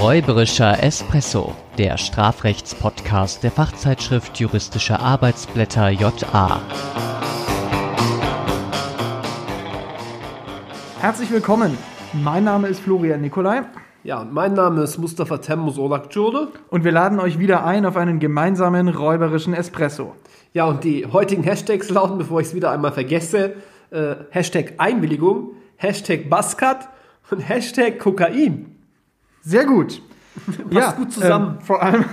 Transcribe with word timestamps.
Räuberischer 0.00 0.80
Espresso, 0.80 1.56
der 1.76 1.98
Strafrechtspodcast 1.98 3.42
der 3.42 3.50
Fachzeitschrift 3.50 4.38
Juristische 4.38 5.00
Arbeitsblätter 5.00 5.88
JA. 5.88 6.60
Herzlich 11.00 11.32
willkommen. 11.32 11.76
Mein 12.12 12.44
Name 12.44 12.68
ist 12.68 12.78
Florian 12.78 13.22
Nikolai. 13.22 13.62
Ja, 14.04 14.20
und 14.20 14.32
mein 14.32 14.54
Name 14.54 14.84
ist 14.84 14.98
Mustafa 14.98 15.38
Temmus 15.38 15.78
Olakjode. 15.78 16.46
Und 16.68 16.84
wir 16.84 16.92
laden 16.92 17.18
euch 17.18 17.40
wieder 17.40 17.64
ein 17.64 17.84
auf 17.84 17.96
einen 17.96 18.20
gemeinsamen 18.20 18.86
räuberischen 18.86 19.52
Espresso. 19.52 20.14
Ja, 20.52 20.66
und 20.66 20.84
die 20.84 21.06
heutigen 21.06 21.42
Hashtags 21.42 21.90
lauten, 21.90 22.18
bevor 22.18 22.40
ich 22.40 22.46
es 22.46 22.54
wieder 22.54 22.70
einmal 22.70 22.92
vergesse, 22.92 23.54
äh, 23.90 24.14
Hashtag 24.30 24.74
Einwilligung, 24.78 25.56
Hashtag 25.74 26.30
Buzzcut 26.30 26.88
und 27.32 27.40
Hashtag 27.40 27.98
Kokain. 27.98 28.77
Sehr 29.42 29.64
gut. 29.64 30.02
Passt 30.70 30.96
gut 30.96 31.12
zusammen. 31.12 31.56
Ähm, 31.58 31.64
vor, 31.64 31.82
allem, 31.82 32.04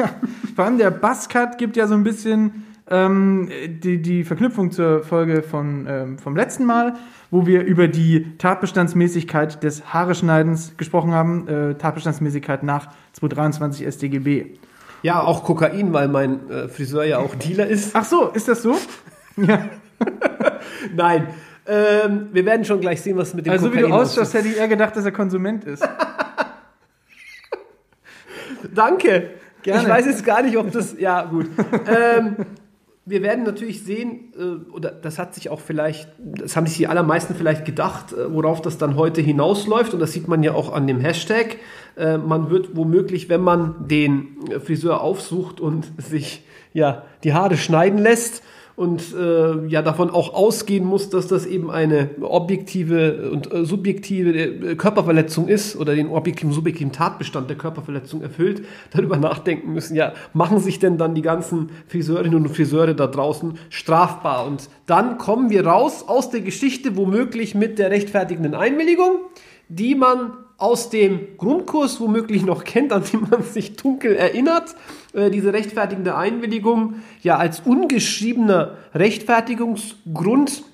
vor 0.56 0.64
allem 0.64 0.78
der 0.78 0.90
Buzzcut 0.90 1.58
gibt 1.58 1.76
ja 1.76 1.86
so 1.86 1.94
ein 1.94 2.04
bisschen 2.04 2.64
ähm, 2.90 3.48
die, 3.66 4.00
die 4.02 4.24
Verknüpfung 4.24 4.70
zur 4.70 5.02
Folge 5.02 5.42
von, 5.42 5.86
ähm, 5.88 6.18
vom 6.18 6.36
letzten 6.36 6.66
Mal, 6.66 6.94
wo 7.30 7.46
wir 7.46 7.62
über 7.62 7.88
die 7.88 8.36
Tatbestandsmäßigkeit 8.38 9.62
des 9.62 9.92
Haareschneidens 9.92 10.76
gesprochen 10.76 11.12
haben. 11.12 11.48
Äh, 11.48 11.74
Tatbestandsmäßigkeit 11.74 12.62
nach 12.62 12.88
223 13.12 13.86
StGB. 13.86 14.58
Ja, 15.02 15.22
auch 15.22 15.44
Kokain, 15.44 15.92
weil 15.92 16.08
mein 16.08 16.48
äh, 16.50 16.68
Friseur 16.68 17.04
ja 17.04 17.18
auch 17.18 17.34
Dealer 17.34 17.66
ist. 17.66 17.94
Ach 17.94 18.04
so, 18.04 18.28
ist 18.28 18.48
das 18.48 18.62
so? 18.62 18.76
ja. 19.36 19.68
Nein. 20.94 21.28
Ähm, 21.66 22.28
wir 22.32 22.44
werden 22.44 22.64
schon 22.64 22.80
gleich 22.80 23.00
sehen, 23.00 23.16
was 23.16 23.32
mit 23.32 23.46
dem 23.46 23.52
Also 23.52 23.68
Kokain 23.68 23.84
wie 23.84 23.88
du 23.88 23.94
ausschaust, 23.94 24.34
hätte 24.34 24.48
ich 24.48 24.58
eher 24.58 24.68
gedacht, 24.68 24.96
dass 24.96 25.04
er 25.04 25.12
Konsument 25.12 25.64
ist. 25.64 25.86
Danke. 28.74 29.30
Gerne. 29.62 29.82
Ich 29.82 29.88
weiß 29.88 30.06
jetzt 30.06 30.24
gar 30.24 30.42
nicht, 30.42 30.56
ob 30.56 30.70
das. 30.72 30.98
Ja, 30.98 31.24
gut. 31.24 31.46
ähm, 31.86 32.36
wir 33.06 33.22
werden 33.22 33.44
natürlich 33.44 33.84
sehen, 33.84 34.32
äh, 34.38 34.70
oder 34.70 34.90
das 34.90 35.18
hat 35.18 35.34
sich 35.34 35.50
auch 35.50 35.60
vielleicht, 35.60 36.08
das 36.18 36.56
haben 36.56 36.66
sich 36.66 36.78
die 36.78 36.86
allermeisten 36.86 37.34
vielleicht 37.34 37.64
gedacht, 37.64 38.12
äh, 38.12 38.32
worauf 38.32 38.62
das 38.62 38.78
dann 38.78 38.96
heute 38.96 39.20
hinausläuft. 39.20 39.92
Und 39.92 40.00
das 40.00 40.12
sieht 40.12 40.28
man 40.28 40.42
ja 40.42 40.54
auch 40.54 40.72
an 40.72 40.86
dem 40.86 41.00
Hashtag. 41.00 41.56
Äh, 41.96 42.18
man 42.18 42.50
wird 42.50 42.76
womöglich, 42.76 43.28
wenn 43.28 43.42
man 43.42 43.88
den 43.88 44.38
Friseur 44.64 45.02
aufsucht 45.02 45.60
und 45.60 45.92
sich 45.98 46.44
ja 46.72 47.04
die 47.24 47.34
Haare 47.34 47.56
schneiden 47.56 47.98
lässt, 47.98 48.42
und 48.76 49.14
äh, 49.14 49.66
ja 49.66 49.82
davon 49.82 50.10
auch 50.10 50.34
ausgehen 50.34 50.84
muss, 50.84 51.08
dass 51.08 51.28
das 51.28 51.46
eben 51.46 51.70
eine 51.70 52.10
objektive 52.20 53.30
und 53.30 53.52
äh, 53.52 53.64
subjektive 53.64 54.36
äh, 54.36 54.74
Körperverletzung 54.74 55.46
ist 55.46 55.76
oder 55.76 55.94
den 55.94 56.08
objektiven 56.08 56.52
subjektiven 56.52 56.92
Tatbestand 56.92 57.48
der 57.48 57.56
Körperverletzung 57.56 58.20
erfüllt, 58.20 58.64
darüber 58.90 59.16
nachdenken 59.16 59.72
müssen, 59.72 59.94
ja, 59.94 60.12
machen 60.32 60.58
sich 60.58 60.80
denn 60.80 60.98
dann 60.98 61.14
die 61.14 61.22
ganzen 61.22 61.70
Friseurinnen 61.86 62.34
und 62.34 62.48
Friseure 62.48 62.94
da 62.94 63.06
draußen 63.06 63.58
strafbar? 63.70 64.46
Und 64.46 64.68
dann 64.86 65.18
kommen 65.18 65.50
wir 65.50 65.66
raus 65.66 66.04
aus 66.06 66.30
der 66.30 66.40
Geschichte 66.40 66.96
womöglich 66.96 67.54
mit 67.54 67.78
der 67.78 67.90
rechtfertigenden 67.90 68.54
Einwilligung, 68.54 69.18
die 69.68 69.94
man 69.94 70.32
aus 70.56 70.90
dem 70.90 71.36
Grundkurs 71.36 72.00
womöglich 72.00 72.44
noch 72.44 72.64
kennt, 72.64 72.92
an 72.92 73.02
den 73.12 73.28
man 73.28 73.42
sich 73.42 73.76
dunkel 73.76 74.14
erinnert, 74.14 74.74
äh, 75.12 75.30
diese 75.30 75.52
rechtfertigende 75.52 76.16
Einwilligung 76.16 76.96
ja 77.22 77.36
als 77.36 77.60
ungeschriebener 77.60 78.76
Rechtfertigungsgrund 78.94 80.64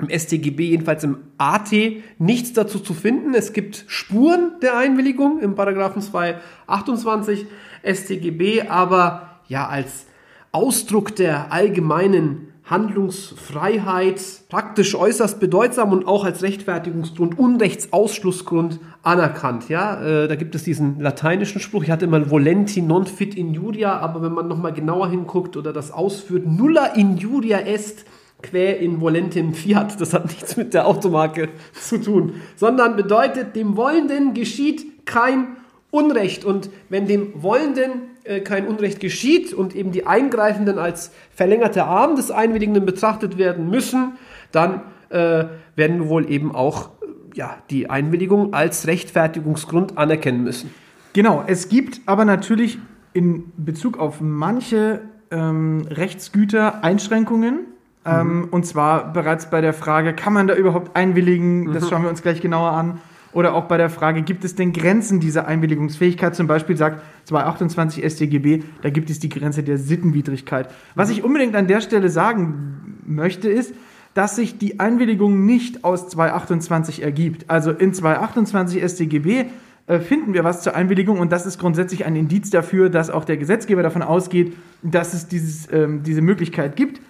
im 0.00 0.10
StGB, 0.10 0.70
jedenfalls 0.70 1.04
im 1.04 1.18
AT, 1.38 1.72
nichts 2.18 2.52
dazu 2.52 2.78
zu 2.78 2.94
finden. 2.94 3.34
Es 3.34 3.52
gibt 3.52 3.84
Spuren 3.86 4.52
der 4.60 4.76
Einwilligung 4.76 5.40
im 5.40 5.54
Paragraphen 5.54 6.02
228 6.02 7.46
StGB, 7.84 8.62
aber 8.62 9.40
ja 9.48 9.68
als 9.68 10.06
Ausdruck 10.50 11.16
der 11.16 11.52
allgemeinen 11.52 12.51
Handlungsfreiheit 12.64 14.20
praktisch 14.48 14.94
äußerst 14.94 15.40
bedeutsam 15.40 15.92
und 15.92 16.06
auch 16.06 16.24
als 16.24 16.42
Rechtfertigungsgrund, 16.42 17.38
Unrechtsausschlussgrund 17.38 18.78
anerkannt. 19.02 19.68
Ja, 19.68 20.00
äh, 20.02 20.28
da 20.28 20.36
gibt 20.36 20.54
es 20.54 20.62
diesen 20.62 21.00
lateinischen 21.00 21.60
Spruch. 21.60 21.82
Ich 21.82 21.90
hatte 21.90 22.04
immer 22.04 22.30
volenti 22.30 22.80
non 22.80 23.06
fit 23.06 23.34
injuria, 23.34 23.98
aber 23.98 24.22
wenn 24.22 24.32
man 24.32 24.46
noch 24.46 24.58
mal 24.58 24.72
genauer 24.72 25.10
hinguckt 25.10 25.56
oder 25.56 25.72
das 25.72 25.90
ausführt, 25.90 26.46
nulla 26.46 26.86
injuria 26.86 27.58
est 27.58 28.04
quae 28.42 28.72
in 28.72 29.00
volentem 29.00 29.54
fiat. 29.54 30.00
Das 30.00 30.12
hat 30.12 30.26
nichts 30.26 30.56
mit 30.56 30.74
der 30.74 30.86
Automarke 30.86 31.48
zu 31.72 31.98
tun, 31.98 32.34
sondern 32.56 32.96
bedeutet, 32.96 33.56
dem 33.56 33.76
Wollenden 33.76 34.34
geschieht 34.34 35.06
kein 35.06 35.56
Unrecht. 35.90 36.44
Und 36.44 36.70
wenn 36.88 37.06
dem 37.06 37.42
Wollenden 37.42 38.11
kein 38.40 38.66
Unrecht 38.66 39.00
geschieht 39.00 39.52
und 39.52 39.74
eben 39.74 39.92
die 39.92 40.06
Eingreifenden 40.06 40.78
als 40.78 41.12
verlängerte 41.34 41.84
Arm 41.84 42.16
des 42.16 42.30
Einwilligenden 42.30 42.86
betrachtet 42.86 43.38
werden 43.38 43.68
müssen, 43.68 44.12
dann 44.52 44.82
äh, 45.08 45.44
werden 45.76 46.00
wir 46.00 46.08
wohl 46.08 46.30
eben 46.30 46.54
auch 46.54 46.90
äh, 47.02 47.06
ja, 47.34 47.56
die 47.70 47.90
Einwilligung 47.90 48.54
als 48.54 48.86
Rechtfertigungsgrund 48.86 49.98
anerkennen 49.98 50.42
müssen. 50.42 50.72
Genau, 51.12 51.44
es 51.46 51.68
gibt 51.68 52.00
aber 52.06 52.24
natürlich 52.24 52.78
in 53.12 53.52
Bezug 53.56 53.98
auf 53.98 54.20
manche 54.20 55.00
ähm, 55.30 55.86
Rechtsgüter 55.90 56.82
Einschränkungen. 56.82 57.66
Ähm, 58.04 58.48
und 58.50 58.66
zwar 58.66 59.12
bereits 59.12 59.50
bei 59.50 59.60
der 59.60 59.72
Frage, 59.72 60.14
kann 60.14 60.32
man 60.32 60.48
da 60.48 60.54
überhaupt 60.54 60.96
einwilligen? 60.96 61.72
Das 61.72 61.88
schauen 61.88 62.02
wir 62.02 62.10
uns 62.10 62.22
gleich 62.22 62.40
genauer 62.40 62.72
an. 62.72 63.00
Oder 63.32 63.54
auch 63.54 63.64
bei 63.64 63.78
der 63.78 63.88
Frage, 63.88 64.22
gibt 64.22 64.44
es 64.44 64.54
denn 64.54 64.72
Grenzen 64.72 65.20
dieser 65.20 65.46
Einwilligungsfähigkeit? 65.46 66.34
Zum 66.36 66.46
Beispiel 66.46 66.76
sagt 66.76 67.02
228 67.24 68.04
StGB, 68.04 68.62
da 68.82 68.90
gibt 68.90 69.08
es 69.10 69.20
die 69.20 69.28
Grenze 69.28 69.62
der 69.62 69.78
Sittenwidrigkeit. 69.78 70.68
Was 70.94 71.10
ich 71.10 71.24
unbedingt 71.24 71.56
an 71.56 71.66
der 71.66 71.80
Stelle 71.80 72.10
sagen 72.10 72.98
möchte, 73.06 73.48
ist, 73.48 73.74
dass 74.14 74.36
sich 74.36 74.58
die 74.58 74.80
Einwilligung 74.80 75.46
nicht 75.46 75.84
aus 75.84 76.08
228 76.08 77.02
ergibt. 77.02 77.48
Also 77.48 77.70
in 77.70 77.94
228 77.94 78.82
StGB 78.82 79.46
äh, 79.86 80.00
finden 80.00 80.34
wir 80.34 80.44
was 80.44 80.62
zur 80.62 80.74
Einwilligung 80.74 81.18
und 81.18 81.32
das 81.32 81.46
ist 81.46 81.58
grundsätzlich 81.58 82.04
ein 82.04 82.14
Indiz 82.14 82.50
dafür, 82.50 82.90
dass 82.90 83.08
auch 83.08 83.24
der 83.24 83.38
Gesetzgeber 83.38 83.82
davon 83.82 84.02
ausgeht, 84.02 84.54
dass 84.82 85.14
es 85.14 85.28
dieses, 85.28 85.72
ähm, 85.72 86.02
diese 86.02 86.20
Möglichkeit 86.20 86.76
gibt. 86.76 87.00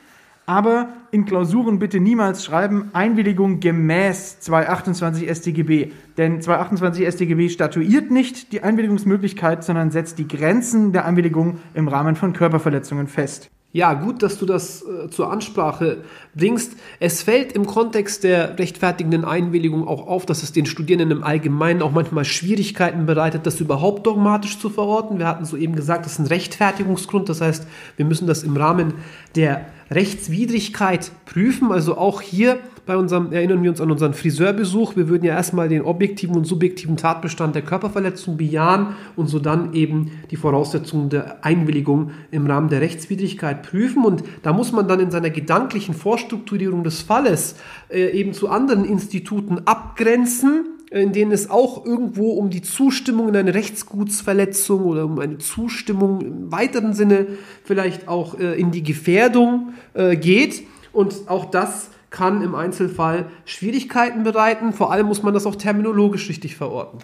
Aber 0.52 0.88
in 1.12 1.24
Klausuren 1.24 1.78
bitte 1.78 1.98
niemals 1.98 2.44
schreiben 2.44 2.90
Einwilligung 2.92 3.60
gemäß 3.60 4.38
228 4.40 5.26
StGB. 5.30 5.92
Denn 6.18 6.42
228 6.42 7.08
StGB 7.08 7.48
statuiert 7.48 8.10
nicht 8.10 8.52
die 8.52 8.62
Einwilligungsmöglichkeit, 8.62 9.64
sondern 9.64 9.90
setzt 9.90 10.18
die 10.18 10.28
Grenzen 10.28 10.92
der 10.92 11.06
Einwilligung 11.06 11.56
im 11.72 11.88
Rahmen 11.88 12.16
von 12.16 12.34
Körperverletzungen 12.34 13.06
fest. 13.06 13.50
Ja, 13.74 13.94
gut, 13.94 14.22
dass 14.22 14.38
du 14.38 14.44
das 14.44 14.82
äh, 14.82 15.08
zur 15.08 15.32
Ansprache 15.32 16.04
bringst. 16.34 16.76
Es 17.00 17.22
fällt 17.22 17.52
im 17.52 17.64
Kontext 17.64 18.22
der 18.22 18.58
rechtfertigenden 18.58 19.24
Einwilligung 19.24 19.88
auch 19.88 20.06
auf, 20.06 20.26
dass 20.26 20.42
es 20.42 20.52
den 20.52 20.66
Studierenden 20.66 21.10
im 21.10 21.24
Allgemeinen 21.24 21.80
auch 21.80 21.92
manchmal 21.92 22.26
Schwierigkeiten 22.26 23.06
bereitet, 23.06 23.46
das 23.46 23.58
überhaupt 23.62 24.06
dogmatisch 24.06 24.58
zu 24.58 24.68
verorten. 24.68 25.18
Wir 25.18 25.26
hatten 25.26 25.46
soeben 25.46 25.74
gesagt, 25.74 26.04
das 26.04 26.12
ist 26.12 26.18
ein 26.18 26.26
Rechtfertigungsgrund. 26.26 27.30
Das 27.30 27.40
heißt, 27.40 27.66
wir 27.96 28.04
müssen 28.04 28.26
das 28.26 28.42
im 28.42 28.58
Rahmen 28.58 28.92
der 29.36 29.64
Rechtswidrigkeit 29.94 31.10
prüfen. 31.24 31.72
Also 31.72 31.96
auch 31.96 32.20
hier 32.20 32.58
bei 32.84 32.96
unserem, 32.96 33.32
erinnern 33.32 33.62
wir 33.62 33.70
uns 33.70 33.80
an 33.80 33.90
unseren 33.90 34.12
Friseurbesuch. 34.12 34.96
Wir 34.96 35.08
würden 35.08 35.24
ja 35.24 35.34
erstmal 35.34 35.68
den 35.68 35.82
objektiven 35.82 36.36
und 36.36 36.46
subjektiven 36.46 36.96
Tatbestand 36.96 37.54
der 37.54 37.62
Körperverletzung 37.62 38.36
bejahen 38.36 38.88
und 39.14 39.28
so 39.28 39.38
dann 39.38 39.72
eben 39.72 40.10
die 40.30 40.36
Voraussetzungen 40.36 41.08
der 41.08 41.44
Einwilligung 41.44 42.10
im 42.30 42.46
Rahmen 42.46 42.68
der 42.68 42.80
Rechtswidrigkeit 42.80 43.62
prüfen. 43.62 44.04
Und 44.04 44.24
da 44.42 44.52
muss 44.52 44.72
man 44.72 44.88
dann 44.88 44.98
in 44.98 45.10
seiner 45.10 45.30
gedanklichen 45.30 45.94
Vorstrukturierung 45.94 46.82
des 46.82 47.02
Falles 47.02 47.56
äh, 47.88 48.10
eben 48.10 48.32
zu 48.32 48.48
anderen 48.48 48.84
Instituten 48.84 49.60
abgrenzen, 49.64 50.64
in 51.00 51.12
denen 51.12 51.32
es 51.32 51.50
auch 51.50 51.84
irgendwo 51.86 52.32
um 52.32 52.50
die 52.50 52.62
Zustimmung 52.62 53.28
in 53.28 53.36
eine 53.36 53.54
Rechtsgutsverletzung 53.54 54.84
oder 54.84 55.04
um 55.04 55.18
eine 55.18 55.38
Zustimmung 55.38 56.20
im 56.20 56.52
weiteren 56.52 56.92
Sinne 56.94 57.26
vielleicht 57.64 58.08
auch 58.08 58.38
äh, 58.38 58.58
in 58.60 58.70
die 58.70 58.82
Gefährdung 58.82 59.74
äh, 59.94 60.16
geht. 60.16 60.62
Und 60.92 61.28
auch 61.28 61.46
das 61.46 61.88
kann 62.10 62.42
im 62.42 62.54
Einzelfall 62.54 63.30
Schwierigkeiten 63.46 64.22
bereiten. 64.22 64.74
Vor 64.74 64.92
allem 64.92 65.06
muss 65.06 65.22
man 65.22 65.32
das 65.32 65.46
auch 65.46 65.56
terminologisch 65.56 66.28
richtig 66.28 66.56
verorten. 66.56 66.98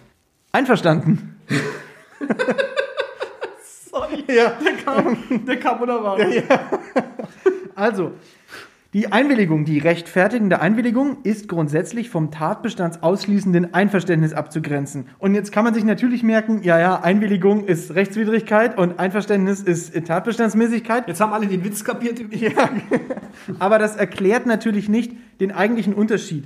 Einverstanden. 0.51 1.35
Sorry, 3.89 4.23
Ja. 4.27 4.53
der 4.63 4.73
kam, 4.83 5.17
der 5.47 5.59
kam 5.59 5.81
unerwartet. 5.81 6.43
Also, 7.75 8.11
die 8.95 9.11
Einwilligung, 9.11 9.65
die 9.65 9.77
rechtfertigende 9.77 10.61
Einwilligung 10.61 11.17
ist 11.21 11.47
grundsätzlich 11.47 12.09
vom 12.09 12.31
tatbestandsausschließenden 12.31 13.75
Einverständnis 13.75 14.33
abzugrenzen. 14.33 15.09
Und 15.19 15.35
jetzt 15.35 15.51
kann 15.51 15.63
man 15.63 15.75
sich 15.75 15.83
natürlich 15.83 16.23
merken, 16.23 16.63
ja, 16.63 16.79
ja, 16.79 16.99
Einwilligung 16.99 17.65
ist 17.65 17.93
Rechtswidrigkeit 17.93 18.79
und 18.79 18.97
Einverständnis 18.97 19.61
ist 19.61 19.93
Tatbestandsmäßigkeit. 20.07 21.07
Jetzt 21.07 21.21
haben 21.21 21.33
alle 21.33 21.45
den 21.45 21.63
Witz 21.63 21.83
kapiert. 21.83 22.19
Ja, 22.31 22.69
aber 23.59 23.77
das 23.77 23.95
erklärt 23.95 24.45
natürlich 24.45 24.89
nicht 24.89 25.11
den 25.39 25.51
eigentlichen 25.51 25.93
Unterschied. 25.93 26.45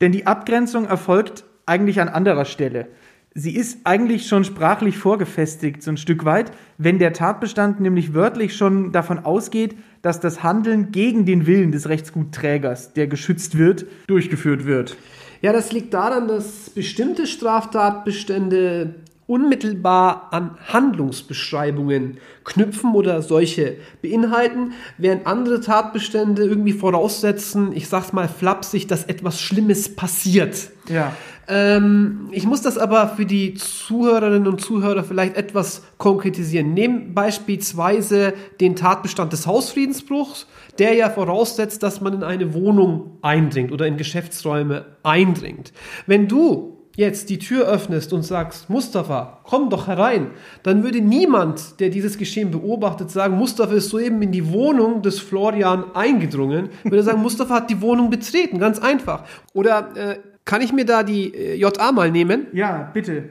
Denn 0.00 0.12
die 0.12 0.26
Abgrenzung 0.26 0.86
erfolgt 0.86 1.44
eigentlich 1.66 2.00
an 2.00 2.08
anderer 2.08 2.44
Stelle. 2.46 2.88
sie 3.34 3.54
ist 3.54 3.80
eigentlich 3.84 4.28
schon 4.28 4.44
sprachlich 4.44 4.96
vorgefestigt, 4.96 5.82
so 5.82 5.90
ein 5.90 5.96
Stück 5.96 6.24
weit, 6.24 6.52
wenn 6.78 6.98
der 6.98 7.12
Tatbestand 7.12 7.80
nämlich 7.80 8.14
wörtlich 8.14 8.56
schon 8.56 8.92
davon 8.92 9.18
ausgeht, 9.18 9.76
dass 10.02 10.20
das 10.20 10.42
Handeln 10.42 10.92
gegen 10.92 11.24
den 11.24 11.46
Willen 11.46 11.72
des 11.72 11.88
Rechtsgutträgers, 11.88 12.92
der 12.92 13.06
geschützt 13.06 13.56
wird, 13.56 13.86
durchgeführt 14.08 14.66
wird. 14.66 14.96
Ja, 15.40 15.52
das 15.52 15.72
liegt 15.72 15.94
daran, 15.94 16.28
dass 16.28 16.70
bestimmte 16.70 17.26
Straftatbestände 17.26 18.94
unmittelbar 19.26 20.28
an 20.32 20.58
Handlungsbeschreibungen 20.66 22.18
knüpfen 22.44 22.94
oder 22.94 23.22
solche 23.22 23.76
beinhalten, 24.02 24.72
während 24.98 25.26
andere 25.26 25.60
Tatbestände 25.60 26.44
irgendwie 26.44 26.72
voraussetzen, 26.72 27.72
ich 27.72 27.88
sag's 27.88 28.12
mal 28.12 28.28
flapsig, 28.28 28.88
dass 28.88 29.04
etwas 29.04 29.40
Schlimmes 29.40 29.94
passiert. 29.94 30.70
Ja. 30.88 31.16
Ähm, 31.48 32.28
ich 32.30 32.46
muss 32.46 32.62
das 32.62 32.78
aber 32.78 33.08
für 33.08 33.26
die 33.26 33.54
Zuhörerinnen 33.54 34.46
und 34.46 34.60
Zuhörer 34.60 35.04
vielleicht 35.04 35.36
etwas 35.36 35.82
konkretisieren. 35.98 36.74
Nehmen 36.74 37.14
beispielsweise 37.14 38.34
den 38.60 38.76
Tatbestand 38.76 39.32
des 39.32 39.46
Hausfriedensbruchs, 39.46 40.46
der 40.78 40.94
ja 40.94 41.10
voraussetzt, 41.10 41.82
dass 41.82 42.00
man 42.00 42.14
in 42.14 42.22
eine 42.22 42.54
Wohnung 42.54 43.18
eindringt 43.22 43.72
oder 43.72 43.86
in 43.86 43.96
Geschäftsräume 43.96 44.86
eindringt. 45.02 45.72
Wenn 46.06 46.28
du 46.28 46.78
jetzt 46.96 47.30
die 47.30 47.38
Tür 47.38 47.66
öffnest 47.66 48.12
und 48.12 48.22
sagst, 48.22 48.68
Mustafa, 48.68 49.40
komm 49.44 49.70
doch 49.70 49.86
herein, 49.86 50.30
dann 50.62 50.82
würde 50.84 51.00
niemand, 51.00 51.80
der 51.80 51.88
dieses 51.88 52.18
Geschehen 52.18 52.50
beobachtet, 52.50 53.10
sagen, 53.10 53.36
Mustafa 53.36 53.74
ist 53.74 53.88
soeben 53.88 54.20
in 54.20 54.30
die 54.30 54.52
Wohnung 54.52 55.02
des 55.02 55.18
Florian 55.18 55.84
eingedrungen, 55.94 56.68
würde 56.84 57.02
sagen, 57.02 57.22
Mustafa 57.22 57.54
hat 57.54 57.70
die 57.70 57.80
Wohnung 57.80 58.10
betreten, 58.10 58.58
ganz 58.58 58.78
einfach. 58.78 59.24
Oder 59.54 59.96
äh, 59.96 60.18
kann 60.44 60.60
ich 60.62 60.72
mir 60.72 60.84
da 60.84 61.02
die 61.02 61.34
äh, 61.34 61.54
JA 61.54 61.92
mal 61.92 62.10
nehmen? 62.10 62.46
Ja, 62.52 62.90
bitte. 62.92 63.30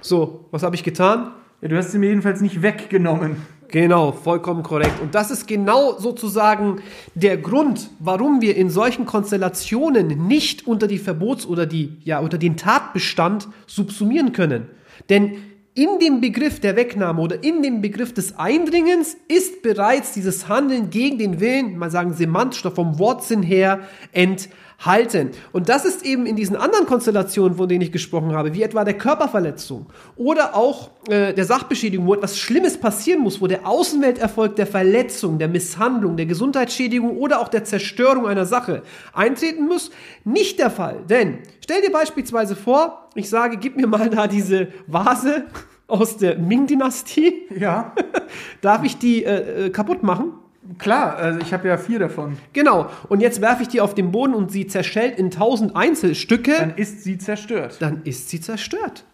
So, 0.00 0.46
was 0.50 0.62
habe 0.62 0.74
ich 0.74 0.82
getan? 0.82 1.32
Ja, 1.60 1.68
du 1.68 1.76
hast 1.76 1.92
sie 1.92 1.98
mir 1.98 2.08
jedenfalls 2.08 2.40
nicht 2.40 2.62
weggenommen. 2.62 3.36
Genau, 3.68 4.12
vollkommen 4.12 4.62
korrekt. 4.62 5.00
Und 5.00 5.14
das 5.14 5.30
ist 5.30 5.48
genau 5.48 5.98
sozusagen 5.98 6.82
der 7.14 7.38
Grund, 7.38 7.88
warum 8.00 8.42
wir 8.42 8.54
in 8.54 8.68
solchen 8.68 9.06
Konstellationen 9.06 10.26
nicht 10.26 10.66
unter 10.66 10.86
die 10.86 10.98
Verbots- 10.98 11.46
oder 11.46 11.64
die, 11.64 11.96
ja, 12.04 12.18
unter 12.18 12.36
den 12.36 12.58
Tatbestand 12.58 13.48
subsumieren 13.66 14.32
können. 14.32 14.66
Denn 15.08 15.36
in 15.74 15.98
dem 16.00 16.20
Begriff 16.20 16.60
der 16.60 16.76
Wegnahme 16.76 17.22
oder 17.22 17.42
in 17.42 17.62
dem 17.62 17.80
Begriff 17.80 18.12
des 18.12 18.38
Eindringens 18.38 19.16
ist 19.28 19.62
bereits 19.62 20.12
dieses 20.12 20.48
Handeln 20.48 20.90
gegen 20.90 21.16
den 21.16 21.40
Willen, 21.40 21.78
mal 21.78 21.90
sagen 21.90 22.12
semantisch 22.12 22.66
oder 22.66 22.74
vom 22.74 22.98
Wortsinn 22.98 23.42
her, 23.42 23.80
enthalten 24.12 24.52
halten. 24.84 25.30
Und 25.52 25.68
das 25.68 25.84
ist 25.84 26.04
eben 26.04 26.26
in 26.26 26.36
diesen 26.36 26.56
anderen 26.56 26.86
Konstellationen, 26.86 27.56
von 27.56 27.68
denen 27.68 27.82
ich 27.82 27.92
gesprochen 27.92 28.32
habe, 28.32 28.54
wie 28.54 28.62
etwa 28.62 28.84
der 28.84 28.98
Körperverletzung 28.98 29.86
oder 30.16 30.54
auch 30.56 30.90
äh, 31.08 31.32
der 31.32 31.44
Sachbeschädigung, 31.44 32.06
wo 32.06 32.14
etwas 32.14 32.38
Schlimmes 32.38 32.78
passieren 32.78 33.20
muss, 33.20 33.40
wo 33.40 33.46
der 33.46 33.66
Außenwelterfolg 33.66 34.56
der 34.56 34.66
Verletzung, 34.66 35.38
der 35.38 35.48
Misshandlung, 35.48 36.16
der 36.16 36.26
Gesundheitsschädigung 36.26 37.16
oder 37.16 37.40
auch 37.40 37.48
der 37.48 37.64
Zerstörung 37.64 38.26
einer 38.26 38.46
Sache 38.46 38.82
eintreten 39.12 39.66
muss, 39.66 39.90
nicht 40.24 40.58
der 40.58 40.70
Fall. 40.70 40.96
Denn 41.08 41.38
stell 41.62 41.80
dir 41.82 41.92
beispielsweise 41.92 42.56
vor, 42.56 43.08
ich 43.14 43.28
sage, 43.28 43.56
gib 43.56 43.76
mir 43.76 43.86
mal 43.86 44.10
da 44.10 44.26
diese 44.26 44.68
Vase 44.86 45.44
aus 45.86 46.16
der 46.16 46.38
Ming-Dynastie. 46.38 47.48
Ja. 47.58 47.94
Darf 48.60 48.82
ich 48.82 48.98
die 48.98 49.24
äh, 49.24 49.66
äh 49.66 49.70
kaputt 49.70 50.02
machen? 50.02 50.32
Klar, 50.78 51.16
also 51.16 51.40
ich 51.40 51.52
habe 51.52 51.66
ja 51.66 51.76
vier 51.76 51.98
davon. 51.98 52.38
Genau. 52.52 52.88
Und 53.08 53.20
jetzt 53.20 53.40
werfe 53.40 53.62
ich 53.62 53.68
die 53.68 53.80
auf 53.80 53.94
den 53.94 54.12
Boden 54.12 54.34
und 54.34 54.52
sie 54.52 54.68
zerschellt 54.68 55.18
in 55.18 55.30
tausend 55.30 55.74
Einzelstücke. 55.74 56.52
Dann 56.56 56.76
ist 56.76 57.02
sie 57.02 57.18
zerstört. 57.18 57.76
Dann 57.80 58.02
ist 58.04 58.28
sie 58.28 58.40
zerstört. 58.40 59.04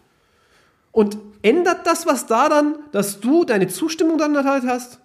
Und 0.91 1.17
ändert 1.41 1.87
das 1.87 2.05
was 2.05 2.27
daran, 2.27 2.75
dass 2.91 3.19
du 3.19 3.45
deine 3.45 3.67
Zustimmung 3.67 4.17
dann 4.17 4.35
erteilt 4.35 4.63
hast? 4.67 4.99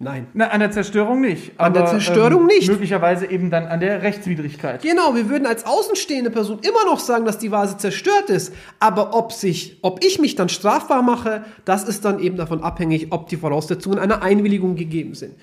Nein. 0.00 0.28
Na, 0.32 0.46
an 0.48 0.60
der 0.60 0.70
Zerstörung 0.70 1.20
nicht. 1.20 1.58
An 1.58 1.74
der 1.74 1.86
Zerstörung 1.86 2.42
ähm, 2.42 2.46
nicht. 2.46 2.68
Möglicherweise 2.68 3.26
eben 3.26 3.50
dann 3.50 3.66
an 3.66 3.80
der 3.80 4.02
Rechtswidrigkeit. 4.02 4.80
Genau, 4.82 5.16
wir 5.16 5.28
würden 5.28 5.44
als 5.44 5.66
außenstehende 5.66 6.30
Person 6.30 6.60
immer 6.60 6.84
noch 6.88 7.00
sagen, 7.00 7.24
dass 7.24 7.38
die 7.38 7.50
Vase 7.50 7.78
zerstört 7.78 8.30
ist. 8.30 8.54
Aber 8.78 9.16
ob, 9.16 9.32
sich, 9.32 9.78
ob 9.82 10.04
ich 10.04 10.20
mich 10.20 10.36
dann 10.36 10.48
strafbar 10.48 11.02
mache, 11.02 11.44
das 11.64 11.82
ist 11.82 12.04
dann 12.04 12.20
eben 12.20 12.36
davon 12.36 12.62
abhängig, 12.62 13.08
ob 13.10 13.28
die 13.28 13.36
Voraussetzungen 13.36 13.98
einer 13.98 14.22
Einwilligung 14.22 14.76
gegeben 14.76 15.14
sind. 15.14 15.34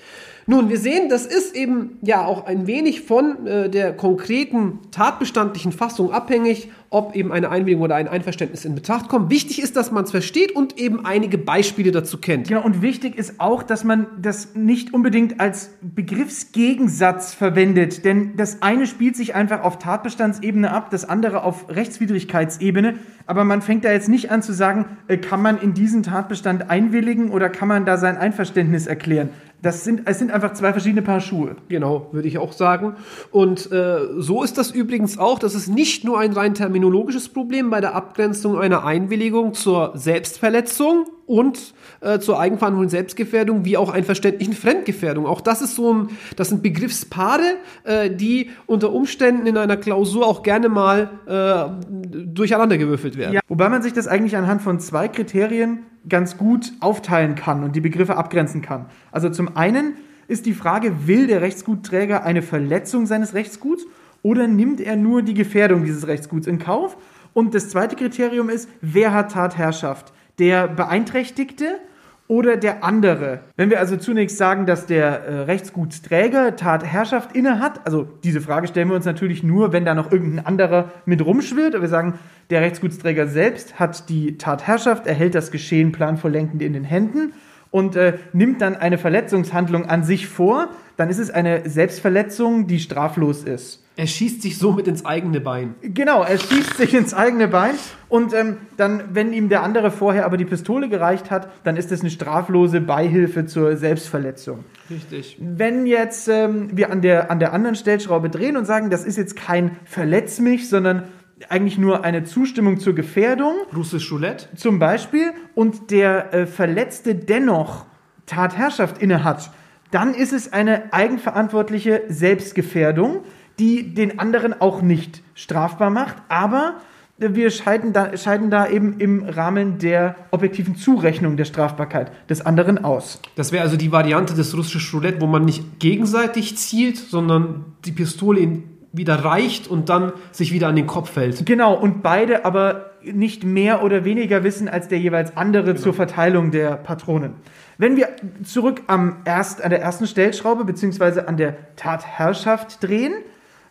Nun, 0.48 0.70
wir 0.70 0.78
sehen, 0.78 1.10
das 1.10 1.26
ist 1.26 1.54
eben 1.56 1.98
ja 2.02 2.24
auch 2.24 2.46
ein 2.46 2.66
wenig 2.66 3.02
von 3.02 3.48
äh, 3.48 3.70
der 3.70 3.94
konkreten 3.94 4.80
tatbestandlichen 4.92 5.74
Fassung 5.74 6.14
abhängig, 6.14 6.70
ob 6.96 7.14
eben 7.14 7.34
eine 7.34 7.50
Einwilligung 7.50 7.84
oder 7.84 7.96
ein 7.96 8.08
Einverständnis 8.08 8.64
in 8.64 8.74
Betracht 8.74 9.10
kommt. 9.10 9.30
Wichtig 9.30 9.62
ist, 9.62 9.76
dass 9.76 9.92
man 9.92 10.06
es 10.06 10.12
versteht 10.12 10.54
und 10.54 10.80
eben 10.80 11.06
einige 11.06 11.38
Beispiele 11.38 11.92
dazu 11.92 12.18
kennt. 12.18 12.48
Genau, 12.48 12.64
und 12.64 12.82
wichtig 12.82 13.18
ist 13.18 13.42
auch, 13.42 13.64
dass 13.64 13.84
man 13.84 14.08
das 14.22 14.56
nicht 14.56 14.94
unbedingt 14.94 15.42
als 15.42 15.72
Begriffsgegensatz 15.82 17.34
verwendet, 17.34 18.06
denn 18.06 18.38
das 18.38 18.62
eine 18.62 18.88
spielt 18.88 19.18
sich 19.18 19.36
einfach 19.36 19.62
auf 19.62 19.78
Tatbestandsebene 19.78 20.72
ab, 20.72 20.90
das 20.90 21.04
andere 21.04 21.44
auf 21.44 21.68
Rechtswidrigkeitsebene, 21.68 22.96
aber 23.28 23.44
man 23.44 23.62
fängt 23.62 23.84
da 23.84 23.92
jetzt 23.92 24.08
nicht 24.08 24.32
an 24.32 24.42
zu 24.42 24.54
sagen, 24.54 24.86
äh, 25.08 25.18
kann 25.18 25.42
man 25.42 25.60
in 25.60 25.74
diesen 25.74 26.02
Tatbestand 26.04 26.70
einwilligen 26.70 27.30
oder 27.30 27.50
kann 27.50 27.68
man 27.68 27.86
da 27.86 27.98
sein 27.98 28.16
Einverständnis 28.16 28.88
erklären. 28.88 29.30
Das 29.66 29.84
sind, 29.84 30.04
es 30.06 30.20
sind 30.20 30.30
einfach 30.30 30.54
zwei 30.54 30.74
verschiedene 30.74 31.02
Paar 31.02 31.20
Schuhe. 31.20 31.56
Genau, 31.70 32.10
würde 32.12 32.28
ich 32.28 32.38
auch 32.38 32.54
sagen. 32.54 32.98
Und 33.32 33.72
äh, 33.72 33.98
so 34.16 34.44
ist 34.44 34.60
das 34.60 34.70
übrigens 34.70 35.18
auch. 35.18 35.40
Das 35.40 35.56
ist 35.56 35.68
nicht 35.68 36.04
nur 36.04 36.20
ein 36.20 36.34
rein 36.34 36.54
terminologisches 36.54 37.30
Problem 37.30 37.72
bei 37.72 37.82
der 37.82 37.96
Abgrenzung 37.96 38.60
einer 38.60 38.86
Einwilligung 38.86 39.56
zur 39.56 39.94
Selbstverletzung 39.96 41.08
und 41.28 41.74
äh, 42.02 42.20
zur 42.20 42.40
Eigenverantwortung 42.40 42.90
Selbstgefährdung 42.90 43.66
wie 43.66 43.78
auch 43.78 43.92
einverständlichen 43.92 44.54
Fremdgefährdung. 44.54 45.26
Auch 45.26 45.42
das 45.42 45.62
ist 45.62 45.76
so 45.76 45.94
ein, 45.94 46.10
das 46.36 46.50
sind 46.50 46.62
Begriffspaare, 46.62 47.56
äh, 47.84 48.10
die 48.10 48.50
unter 48.68 48.94
Umständen 48.94 49.48
in 49.48 49.58
einer 49.58 49.78
Klausur 49.78 50.26
auch 50.28 50.44
gerne 50.44 50.70
mal 50.70 51.10
äh, 51.26 52.26
durcheinandergewürfelt 52.26 53.18
werden. 53.18 53.34
Ja, 53.34 53.42
wobei 53.48 53.70
man 53.70 53.82
sich 53.82 53.94
das 53.94 54.08
eigentlich 54.08 54.38
anhand 54.38 54.62
von 54.62 54.80
zwei 54.80 55.08
Kriterien 55.08 55.80
ganz 56.08 56.38
gut 56.38 56.72
aufteilen 56.80 57.36
kann 57.36 57.64
und 57.64 57.76
die 57.76 57.82
Begriffe 57.82 58.16
abgrenzen 58.18 58.62
kann. 58.62 58.86
Also 59.12 59.30
zum 59.30 59.56
einen 59.58 59.96
ist 60.28 60.46
die 60.46 60.54
Frage, 60.54 61.08
will 61.08 61.28
der 61.28 61.42
Rechtsgutträger 61.42 62.24
eine 62.24 62.42
Verletzung 62.42 63.06
seines 63.06 63.34
Rechtsguts 63.34 63.86
oder 64.22 64.48
nimmt 64.48 64.82
er 64.82 64.96
nur 64.96 65.22
die 65.22 65.34
Gefährdung 65.34 65.86
dieses 65.86 66.08
Rechtsguts 66.08 66.48
in 66.48 66.60
Kauf? 66.60 66.98
Und 67.34 67.54
das 67.54 67.70
zweite 67.70 67.96
Kriterium 67.96 68.50
ist, 68.50 68.70
wer 68.82 69.14
hat 69.14 69.34
Tatherrschaft? 69.34 70.14
Der 70.40 70.68
Beeinträchtigte 70.68 71.80
oder 72.28 72.58
der 72.58 72.84
andere. 72.84 73.42
Wenn 73.56 73.70
wir 73.70 73.80
also 73.80 73.98
zunächst 73.98 74.38
sagen, 74.38 74.66
dass 74.66 74.88
der 74.88 75.26
äh, 75.26 75.40
Rechtsgutsträger 75.42 76.56
Tatherrschaft 76.56 77.36
innehat, 77.36 77.86
also 77.86 78.08
diese 78.24 78.42
Frage 78.42 78.68
stellen 78.68 78.90
wir 78.90 78.96
uns 78.96 79.06
natürlich 79.06 79.44
nur, 79.44 79.74
wenn 79.74 79.86
da 79.86 79.94
noch 79.94 80.12
irgendein 80.12 80.46
anderer 80.46 80.92
mit 81.06 81.24
rumschwirrt, 81.24 81.76
aber 81.76 81.84
wir 81.84 81.90
sagen, 81.90 82.18
der 82.50 82.62
Rechtsgutsträger 82.62 83.28
selbst 83.28 83.80
hat 83.80 84.10
die 84.10 84.38
Tatherrschaft, 84.38 85.06
erhält 85.06 85.36
das 85.36 85.52
Geschehen 85.52 85.92
planvolllenkend 85.92 86.64
in 86.64 86.74
den 86.74 86.84
Händen 86.84 87.34
und 87.70 87.96
äh, 87.96 88.18
nimmt 88.34 88.62
dann 88.62 88.76
eine 88.76 88.98
Verletzungshandlung 88.98 89.86
an 89.86 90.04
sich 90.04 90.28
vor, 90.28 90.70
dann 90.98 91.10
ist 91.10 91.20
es 91.20 91.30
eine 91.30 91.70
Selbstverletzung, 91.70 92.66
die 92.66 92.80
straflos 92.80 93.44
ist. 93.44 93.85
Er 93.98 94.08
schießt 94.08 94.42
sich 94.42 94.58
somit 94.58 94.88
ins 94.88 95.06
eigene 95.06 95.40
Bein. 95.40 95.76
Genau, 95.82 96.22
er 96.24 96.38
schießt 96.38 96.78
sich 96.78 96.94
ins 96.94 97.14
eigene 97.14 97.48
Bein 97.48 97.76
und 98.10 98.34
ähm, 98.34 98.58
dann, 98.76 99.04
wenn 99.14 99.32
ihm 99.32 99.48
der 99.48 99.64
andere 99.64 99.90
vorher 99.90 100.26
aber 100.26 100.36
die 100.36 100.46
Pistole 100.46 100.90
gereicht 100.90 101.32
hat, 101.32 101.50
dann 101.64 101.78
ist 101.78 101.92
es 101.94 102.02
eine 102.02 102.10
straflose 102.10 102.82
Beihilfe 102.82 103.46
zur 103.46 103.78
Selbstverletzung. 103.78 104.66
Richtig. 104.90 105.38
Wenn 105.40 105.86
jetzt 105.86 106.28
ähm, 106.28 106.70
wir 106.74 106.92
an 106.92 107.02
der, 107.02 107.32
an 107.32 107.40
der 107.40 107.54
anderen 107.54 107.76
Stellschraube 107.76 108.30
drehen 108.30 108.58
und 108.58 108.66
sagen, 108.66 108.90
das 108.90 109.06
ist 109.06 109.18
jetzt 109.18 109.38
kein 109.38 109.78
Verletz 109.86 110.40
mich, 110.40 110.68
sondern 110.68 111.04
eigentlich 111.50 111.78
nur 111.78 112.04
eine 112.04 112.24
Zustimmung 112.24 112.80
zur 112.80 112.96
Gefährdung. 112.96 113.56
Russisch 113.76 114.12
Roulette. 114.12 114.48
Zum 114.56 114.80
Beispiel. 114.80 115.32
Und 115.54 115.92
der 115.92 116.34
äh, 116.34 116.46
Verletzte 116.48 117.16
dennoch 117.16 117.86
Tatherrschaft 118.26 119.02
innehat, 119.02 119.52
dann 119.92 120.14
ist 120.14 120.34
es 120.34 120.52
eine 120.52 120.94
eigenverantwortliche 120.94 122.04
Selbstgefährdung 122.08 123.24
die 123.60 123.94
den 123.94 124.20
anderen 124.20 124.60
auch 124.60 124.82
nicht 124.82 125.22
strafbar 125.34 125.90
macht, 125.90 126.16
aber 126.30 126.76
wir 127.18 127.50
scheiden 127.50 127.94
da, 127.94 128.18
scheiden 128.18 128.50
da 128.50 128.68
eben 128.68 129.00
im 129.00 129.24
Rahmen 129.24 129.78
der 129.78 130.16
objektiven 130.32 130.76
Zurechnung 130.76 131.38
der 131.38 131.46
Strafbarkeit 131.46 132.12
des 132.30 132.46
anderen 132.46 132.84
aus. 132.84 133.22
Das 133.36 133.54
wäre 133.54 133.64
also 133.64 133.78
die 133.78 133.92
Variante 133.92 134.34
des 134.34 134.56
russischen 134.56 135.00
Roulette, 135.00 135.22
wo 135.22 135.26
man 135.26 135.46
nicht 135.46 135.80
gegenseitig 135.80 136.58
zielt, 136.58 136.98
sondern 136.98 137.64
die 137.86 137.94
Pistole 137.94 138.64
wieder 138.92 139.16
reicht 139.16 139.68
und 139.68 139.90
dann 139.90 140.12
sich 140.32 140.52
wieder 140.52 140.68
an 140.68 140.76
den 140.76 140.88
Kopf 140.88 141.12
fällt. 141.12 141.46
Genau, 141.46 141.74
und 141.74 142.04
beide 142.04 142.44
aber 142.44 142.92
nicht 143.04 143.44
mehr 143.44 143.84
oder 143.84 144.04
weniger 144.04 144.44
wissen 144.44 144.68
als 144.68 144.88
der 144.88 145.00
jeweils 145.00 145.38
andere 145.38 145.74
genau. 145.74 145.80
zur 145.80 145.94
Verteilung 145.94 146.52
der 146.52 146.72
Patronen. 146.72 147.34
Wenn 147.78 147.98
wir 147.98 148.10
zurück 148.44 148.84
am 148.88 149.18
erst, 149.26 149.64
an 149.64 149.70
der 149.70 149.82
ersten 149.82 150.08
Stellschraube 150.08 150.66
bzw. 150.66 151.22
an 151.22 151.38
der 151.38 151.76
Tatherrschaft 151.76 152.84
drehen, 152.84 153.14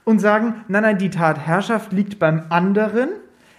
und 0.05 0.21
sagen, 0.21 0.65
nein, 0.69 0.83
nein, 0.83 0.99
die 0.99 1.11
Tatherrschaft 1.11 1.93
liegt 1.93 2.19
beim 2.19 2.45
anderen, 2.51 3.09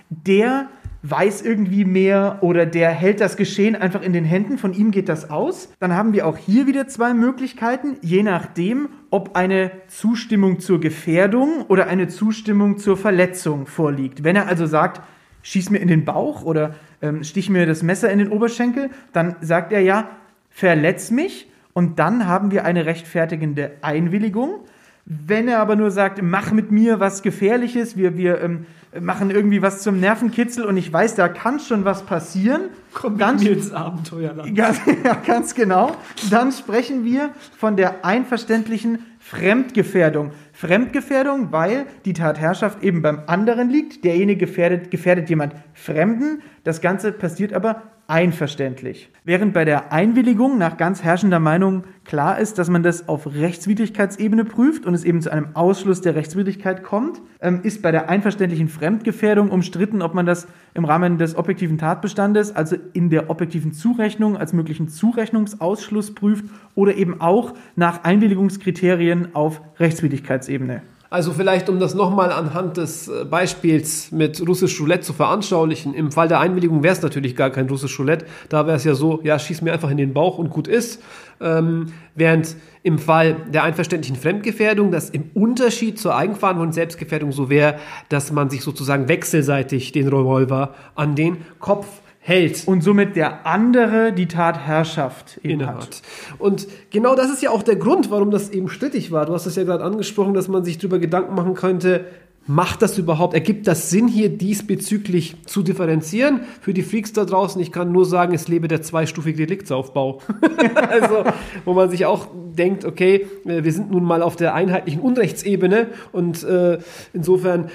der 0.09 0.69
weiß 1.07 1.43
irgendwie 1.43 1.85
mehr 1.85 2.39
oder 2.41 2.65
der 2.65 2.89
hält 2.89 3.21
das 3.21 3.37
Geschehen 3.37 3.75
einfach 3.75 4.01
in 4.01 4.11
den 4.11 4.25
Händen, 4.25 4.57
von 4.57 4.73
ihm 4.73 4.89
geht 4.89 5.07
das 5.07 5.29
aus. 5.29 5.71
Dann 5.79 5.93
haben 5.93 6.13
wir 6.13 6.25
auch 6.25 6.37
hier 6.37 6.65
wieder 6.65 6.87
zwei 6.87 7.13
Möglichkeiten, 7.13 7.97
je 8.01 8.23
nachdem, 8.23 8.89
ob 9.11 9.35
eine 9.35 9.71
Zustimmung 9.87 10.59
zur 10.59 10.79
Gefährdung 10.79 11.65
oder 11.67 11.87
eine 11.87 12.07
Zustimmung 12.07 12.79
zur 12.79 12.97
Verletzung 12.97 13.67
vorliegt. 13.67 14.23
Wenn 14.23 14.35
er 14.35 14.47
also 14.47 14.65
sagt, 14.65 15.01
schieß 15.43 15.69
mir 15.69 15.77
in 15.77 15.87
den 15.87 16.05
Bauch 16.05 16.43
oder 16.43 16.73
ähm, 17.03 17.23
stich 17.23 17.51
mir 17.51 17.67
das 17.67 17.83
Messer 17.83 18.11
in 18.11 18.17
den 18.17 18.29
Oberschenkel, 18.29 18.89
dann 19.13 19.35
sagt 19.41 19.73
er 19.73 19.81
ja, 19.81 20.09
verletz 20.49 21.11
mich 21.11 21.51
und 21.73 21.99
dann 21.99 22.25
haben 22.25 22.49
wir 22.49 22.65
eine 22.65 22.87
rechtfertigende 22.87 23.73
Einwilligung. 23.81 24.61
Wenn 25.05 25.47
er 25.47 25.59
aber 25.59 25.75
nur 25.75 25.91
sagt, 25.91 26.19
mach 26.23 26.51
mit 26.51 26.71
mir 26.71 26.99
was 26.99 27.21
Gefährliches, 27.21 27.95
wir, 27.95 28.17
wir 28.17 28.41
ähm, 28.41 28.65
machen 28.99 29.29
irgendwie 29.29 29.61
was 29.61 29.81
zum 29.81 29.99
Nervenkitzel 29.99 30.65
und 30.65 30.77
ich 30.77 30.91
weiß, 30.91 31.13
da 31.13 31.27
kann 31.27 31.59
schon 31.59 31.85
was 31.85 32.03
passieren. 32.03 32.69
Kommt 32.91 33.19
ganz, 33.19 33.43
mir 33.43 33.51
ins 33.51 33.71
Abenteuerland. 33.71 34.55
Ganz, 34.55 34.79
ja, 35.03 35.13
ganz 35.13 35.53
genau. 35.53 35.95
Dann 36.31 36.51
sprechen 36.51 37.03
wir 37.05 37.29
von 37.55 37.75
der 37.75 38.03
einverständlichen 38.03 39.05
Fremdgefährdung. 39.19 40.31
Fremdgefährdung, 40.53 41.51
weil 41.51 41.85
die 42.05 42.13
Tatherrschaft 42.13 42.83
eben 42.83 43.03
beim 43.03 43.21
anderen 43.27 43.69
liegt. 43.69 44.05
Derjenige 44.05 44.47
gefährdet, 44.47 44.89
gefährdet 44.89 45.29
jemand 45.29 45.53
Fremden. 45.73 46.41
Das 46.63 46.81
Ganze 46.81 47.11
passiert 47.11 47.53
aber 47.53 47.83
einverständlich. 48.07 49.09
Während 49.23 49.53
bei 49.53 49.65
der 49.65 49.91
Einwilligung 49.91 50.59
nach 50.59 50.77
ganz 50.77 51.03
herrschender 51.03 51.39
Meinung 51.39 51.83
klar 52.03 52.39
ist, 52.39 52.59
dass 52.59 52.69
man 52.69 52.83
das 52.83 53.07
auf 53.07 53.25
Rechtswidrigkeitsebene 53.25 54.45
prüft 54.45 54.85
und 54.85 54.93
es 54.93 55.03
eben 55.03 55.21
zu 55.21 55.31
einem 55.31 55.55
Ausschluss 55.55 56.01
der 56.01 56.13
Rechtswidrigkeit 56.13 56.83
kommt, 56.83 57.21
ähm, 57.41 57.61
ist 57.63 57.81
bei 57.81 57.91
der 57.91 58.07
einverständlichen 58.07 58.67
Fremdgefährdung 58.67 59.49
umstritten, 59.49 60.03
ob 60.03 60.13
man 60.13 60.27
das 60.27 60.47
im 60.75 60.85
Rahmen 60.85 61.17
des 61.17 61.35
objektiven 61.35 61.79
Tatbestandes, 61.79 62.55
also 62.55 62.75
in 62.93 63.09
der 63.09 63.31
objektiven 63.31 63.73
Zurechnung 63.73 64.37
als 64.37 64.53
möglichen 64.53 64.89
Zurechnungsausschluss 64.89 66.13
prüft 66.13 66.45
oder 66.75 66.95
eben 66.95 67.19
auch 67.21 67.53
nach 67.75 68.03
Einwilligungskriterien 68.03 69.33
auf 69.33 69.61
Rechtswidrigkeitsebene. 69.79 70.83
Also 71.15 71.31
vielleicht, 71.31 71.69
um 71.69 71.79
das 71.79 71.93
nochmal 71.93 72.29
anhand 72.29 72.75
des 72.75 73.07
äh, 73.07 73.23
Beispiels 73.23 74.11
mit 74.11 74.45
russisch 74.45 74.81
Roulette 74.81 75.03
zu 75.03 75.13
veranschaulichen. 75.13 75.93
Im 75.93 76.11
Fall 76.11 76.27
der 76.27 76.41
Einwilligung 76.41 76.83
wäre 76.83 76.91
es 76.91 77.01
natürlich 77.01 77.37
gar 77.37 77.51
kein 77.51 77.69
russisch 77.69 77.97
Roulette. 77.97 78.25
Da 78.49 78.67
wäre 78.67 78.75
es 78.75 78.83
ja 78.83 78.95
so, 78.95 79.21
ja, 79.23 79.39
schieß 79.39 79.61
mir 79.61 79.71
einfach 79.71 79.89
in 79.89 79.95
den 79.95 80.13
Bauch 80.13 80.39
und 80.39 80.49
gut 80.49 80.67
ist. 80.67 81.01
Ähm, 81.39 81.93
während 82.15 82.57
im 82.83 82.99
Fall 82.99 83.37
der 83.49 83.63
einverständlichen 83.63 84.17
Fremdgefährdung 84.17 84.91
das 84.91 85.09
im 85.09 85.29
Unterschied 85.33 85.97
zur 85.97 86.17
Eigenverantwortung 86.17 86.67
und 86.67 86.73
Selbstgefährdung 86.73 87.31
so 87.31 87.49
wäre, 87.49 87.75
dass 88.09 88.33
man 88.33 88.49
sich 88.49 88.61
sozusagen 88.61 89.07
wechselseitig 89.07 89.93
den 89.93 90.09
Revolver 90.09 90.75
an 90.95 91.15
den 91.15 91.37
Kopf 91.59 91.87
hält. 92.25 92.67
Und 92.67 92.81
somit 92.81 93.15
der 93.15 93.45
andere 93.45 94.11
die 94.11 94.25
Tatherrschaft 94.25 95.37
innehat. 95.43 95.75
Hat. 95.75 96.01
Und 96.39 96.67
genau 96.89 97.13
das 97.15 97.29
ist 97.29 97.43
ja 97.43 97.51
auch 97.51 97.61
der 97.61 97.75
Grund, 97.75 98.09
warum 98.09 98.31
das 98.31 98.49
eben 98.49 98.67
strittig 98.67 99.11
war. 99.11 99.27
Du 99.27 99.33
hast 99.33 99.45
es 99.45 99.55
ja 99.55 99.63
gerade 99.63 99.83
angesprochen, 99.83 100.33
dass 100.33 100.47
man 100.47 100.65
sich 100.65 100.79
darüber 100.79 100.97
Gedanken 100.97 101.35
machen 101.35 101.53
könnte, 101.53 102.05
Macht 102.47 102.83
das 102.83 102.99
überhaupt, 102.99 103.33
ergibt 103.33 103.65
das 103.65 103.89
Sinn, 103.89 104.07
hier 104.07 104.29
diesbezüglich 104.29 105.35
zu 105.47 105.63
differenzieren? 105.63 106.41
Für 106.61 106.75
die 106.75 106.83
Freaks 106.83 107.11
da 107.11 107.25
draußen, 107.25 107.59
ich 107.59 107.71
kann 107.71 107.91
nur 107.91 108.05
sagen, 108.05 108.35
es 108.35 108.47
lebe 108.47 108.67
der 108.67 108.83
zweistufige 108.83 109.47
Deliktsaufbau. 109.47 110.21
also, 110.89 111.23
wo 111.65 111.73
man 111.73 111.89
sich 111.89 112.05
auch 112.05 112.27
denkt, 112.55 112.85
okay, 112.85 113.25
äh, 113.45 113.63
wir 113.63 113.71
sind 113.71 113.89
nun 113.89 114.03
mal 114.03 114.21
auf 114.21 114.35
der 114.35 114.53
einheitlichen 114.53 115.01
Unrechtsebene 115.01 115.87
und 116.11 116.43
äh, 116.43 116.77
insofern 117.13 117.71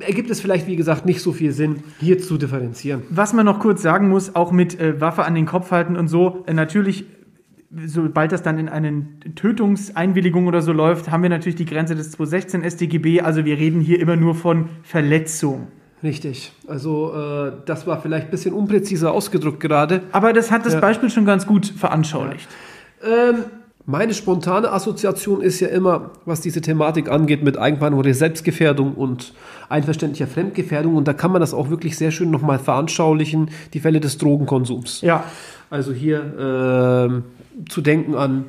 ergibt 0.00 0.30
es 0.30 0.40
vielleicht, 0.40 0.66
wie 0.66 0.76
gesagt, 0.76 1.06
nicht 1.06 1.20
so 1.20 1.32
viel 1.32 1.52
Sinn, 1.52 1.82
hier 2.00 2.18
zu 2.18 2.38
differenzieren. 2.38 3.02
Was 3.10 3.32
man 3.32 3.46
noch 3.46 3.60
kurz 3.60 3.82
sagen 3.82 4.08
muss, 4.08 4.34
auch 4.34 4.52
mit 4.52 4.78
äh, 4.80 5.00
Waffe 5.00 5.24
an 5.24 5.34
den 5.34 5.46
Kopf 5.46 5.70
halten 5.70 5.96
und 5.96 6.08
so, 6.08 6.44
äh, 6.46 6.54
natürlich 6.54 7.06
sobald 7.86 8.32
das 8.32 8.42
dann 8.42 8.58
in 8.58 8.68
eine 8.68 9.06
Tötungseinwilligung 9.34 10.46
oder 10.46 10.62
so 10.62 10.72
läuft, 10.72 11.10
haben 11.10 11.22
wir 11.22 11.30
natürlich 11.30 11.56
die 11.56 11.66
Grenze 11.66 11.94
des 11.94 12.10
216 12.12 12.64
StGB. 12.64 13.20
Also 13.20 13.44
wir 13.44 13.58
reden 13.58 13.80
hier 13.80 14.00
immer 14.00 14.16
nur 14.16 14.34
von 14.34 14.70
Verletzung. 14.82 15.68
Richtig. 16.02 16.52
Also 16.66 17.12
äh, 17.14 17.52
das 17.66 17.86
war 17.86 18.00
vielleicht 18.00 18.28
ein 18.28 18.30
bisschen 18.30 18.54
unpräziser 18.54 19.12
ausgedrückt 19.12 19.60
gerade. 19.60 20.02
Aber 20.12 20.32
das 20.32 20.50
hat 20.50 20.64
das 20.64 20.74
ja. 20.74 20.80
Beispiel 20.80 21.10
schon 21.10 21.24
ganz 21.24 21.46
gut 21.46 21.66
veranschaulicht. 21.66 22.48
Ja. 23.02 23.30
Ähm, 23.30 23.44
meine 23.88 24.12
spontane 24.12 24.70
Assoziation 24.70 25.40
ist 25.40 25.60
ja 25.60 25.68
immer, 25.68 26.10
was 26.26 26.42
diese 26.42 26.60
Thematik 26.60 27.10
angeht, 27.10 27.42
mit 27.42 27.56
Eigenverantwortung, 27.56 28.12
Selbstgefährdung 28.12 28.92
und 28.92 29.32
einverständlicher 29.70 30.26
Fremdgefährdung. 30.26 30.94
Und 30.94 31.08
da 31.08 31.14
kann 31.14 31.32
man 31.32 31.40
das 31.40 31.54
auch 31.54 31.70
wirklich 31.70 31.96
sehr 31.96 32.10
schön 32.10 32.30
nochmal 32.30 32.58
veranschaulichen, 32.58 33.50
die 33.72 33.80
Fälle 33.80 34.00
des 34.00 34.18
Drogenkonsums. 34.18 35.00
Ja. 35.00 35.24
Also 35.70 35.94
hier 35.94 36.18
äh, 36.20 37.70
zu 37.70 37.80
denken 37.80 38.14
an 38.14 38.44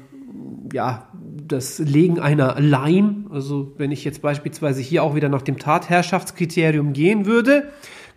ja, 0.74 1.08
das 1.48 1.80
Legen 1.80 2.20
einer 2.20 2.60
Line. 2.60 3.24
Also 3.30 3.72
wenn 3.78 3.94
ich 3.94 4.04
jetzt 4.04 4.22
beispielsweise 4.22 4.82
hier 4.82 5.04
auch 5.04 5.16
wieder 5.16 5.30
nach 5.30 5.42
dem 5.42 5.58
Tatherrschaftskriterium 5.58 6.92
gehen 6.92 7.26
würde, 7.26 7.70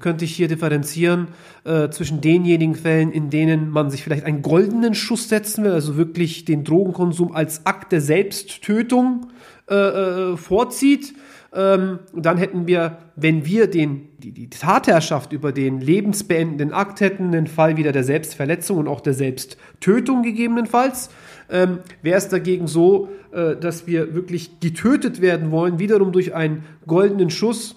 könnte 0.02 0.26
ich 0.26 0.34
hier 0.36 0.48
differenzieren 0.48 1.28
äh, 1.64 1.88
zwischen 1.88 2.20
denjenigen 2.20 2.74
Fällen, 2.74 3.10
in 3.10 3.30
denen 3.30 3.70
man 3.70 3.90
sich 3.90 4.02
vielleicht 4.02 4.24
einen 4.24 4.42
goldenen 4.42 4.94
Schuss 4.94 5.28
setzen 5.28 5.64
will, 5.64 5.72
also 5.72 5.96
wirklich 5.96 6.44
den 6.44 6.64
Drogenkonsum 6.64 7.32
als 7.32 7.64
Akt 7.64 7.92
der 7.92 8.02
Selbsttötung 8.02 9.28
äh, 9.70 9.74
äh, 9.74 10.36
vorzieht. 10.36 11.14
Ähm, 11.54 11.98
dann 12.14 12.38
hätten 12.38 12.66
wir, 12.66 12.98
wenn 13.14 13.44
wir 13.44 13.66
den, 13.66 14.08
die, 14.18 14.32
die 14.32 14.48
Tatherrschaft 14.48 15.32
über 15.32 15.52
den 15.52 15.80
lebensbeendenden 15.80 16.72
Akt 16.72 17.00
hätten, 17.00 17.30
den 17.30 17.46
Fall 17.46 17.76
wieder 17.76 17.92
der 17.92 18.04
Selbstverletzung 18.04 18.78
und 18.78 18.88
auch 18.88 19.00
der 19.00 19.12
Selbsttötung 19.12 20.22
gegebenenfalls. 20.22 21.10
Ähm, 21.50 21.80
Wäre 22.00 22.16
es 22.16 22.28
dagegen 22.28 22.66
so, 22.66 23.10
äh, 23.32 23.54
dass 23.56 23.86
wir 23.86 24.14
wirklich 24.14 24.60
getötet 24.60 25.20
werden 25.20 25.50
wollen, 25.50 25.78
wiederum 25.78 26.10
durch 26.12 26.34
einen 26.34 26.64
goldenen 26.86 27.28
Schuss, 27.28 27.76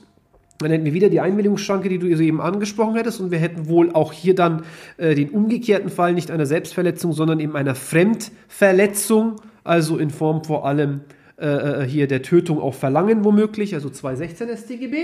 dann 0.59 0.71
hätten 0.71 0.85
wir 0.85 0.93
wieder 0.93 1.09
die 1.09 1.19
Einwilligungsschranke, 1.19 1.89
die 1.89 1.99
du 1.99 2.07
eben 2.07 2.39
angesprochen 2.39 2.95
hättest, 2.95 3.19
und 3.19 3.31
wir 3.31 3.39
hätten 3.39 3.67
wohl 3.67 3.91
auch 3.91 4.13
hier 4.13 4.35
dann 4.35 4.63
äh, 4.97 5.15
den 5.15 5.29
umgekehrten 5.29 5.89
Fall 5.89 6.13
nicht 6.13 6.31
einer 6.31 6.45
Selbstverletzung, 6.45 7.13
sondern 7.13 7.39
eben 7.39 7.55
einer 7.55 7.75
Fremdverletzung, 7.75 9.35
also 9.63 9.97
in 9.97 10.09
Form 10.09 10.43
vor 10.43 10.65
allem 10.65 11.01
äh, 11.37 11.47
äh, 11.83 11.85
hier 11.85 12.07
der 12.07 12.21
Tötung 12.21 12.61
auch 12.61 12.73
verlangen, 12.73 13.25
womöglich, 13.25 13.73
also 13.73 13.89
216 13.89 14.55
StGB. 14.55 14.95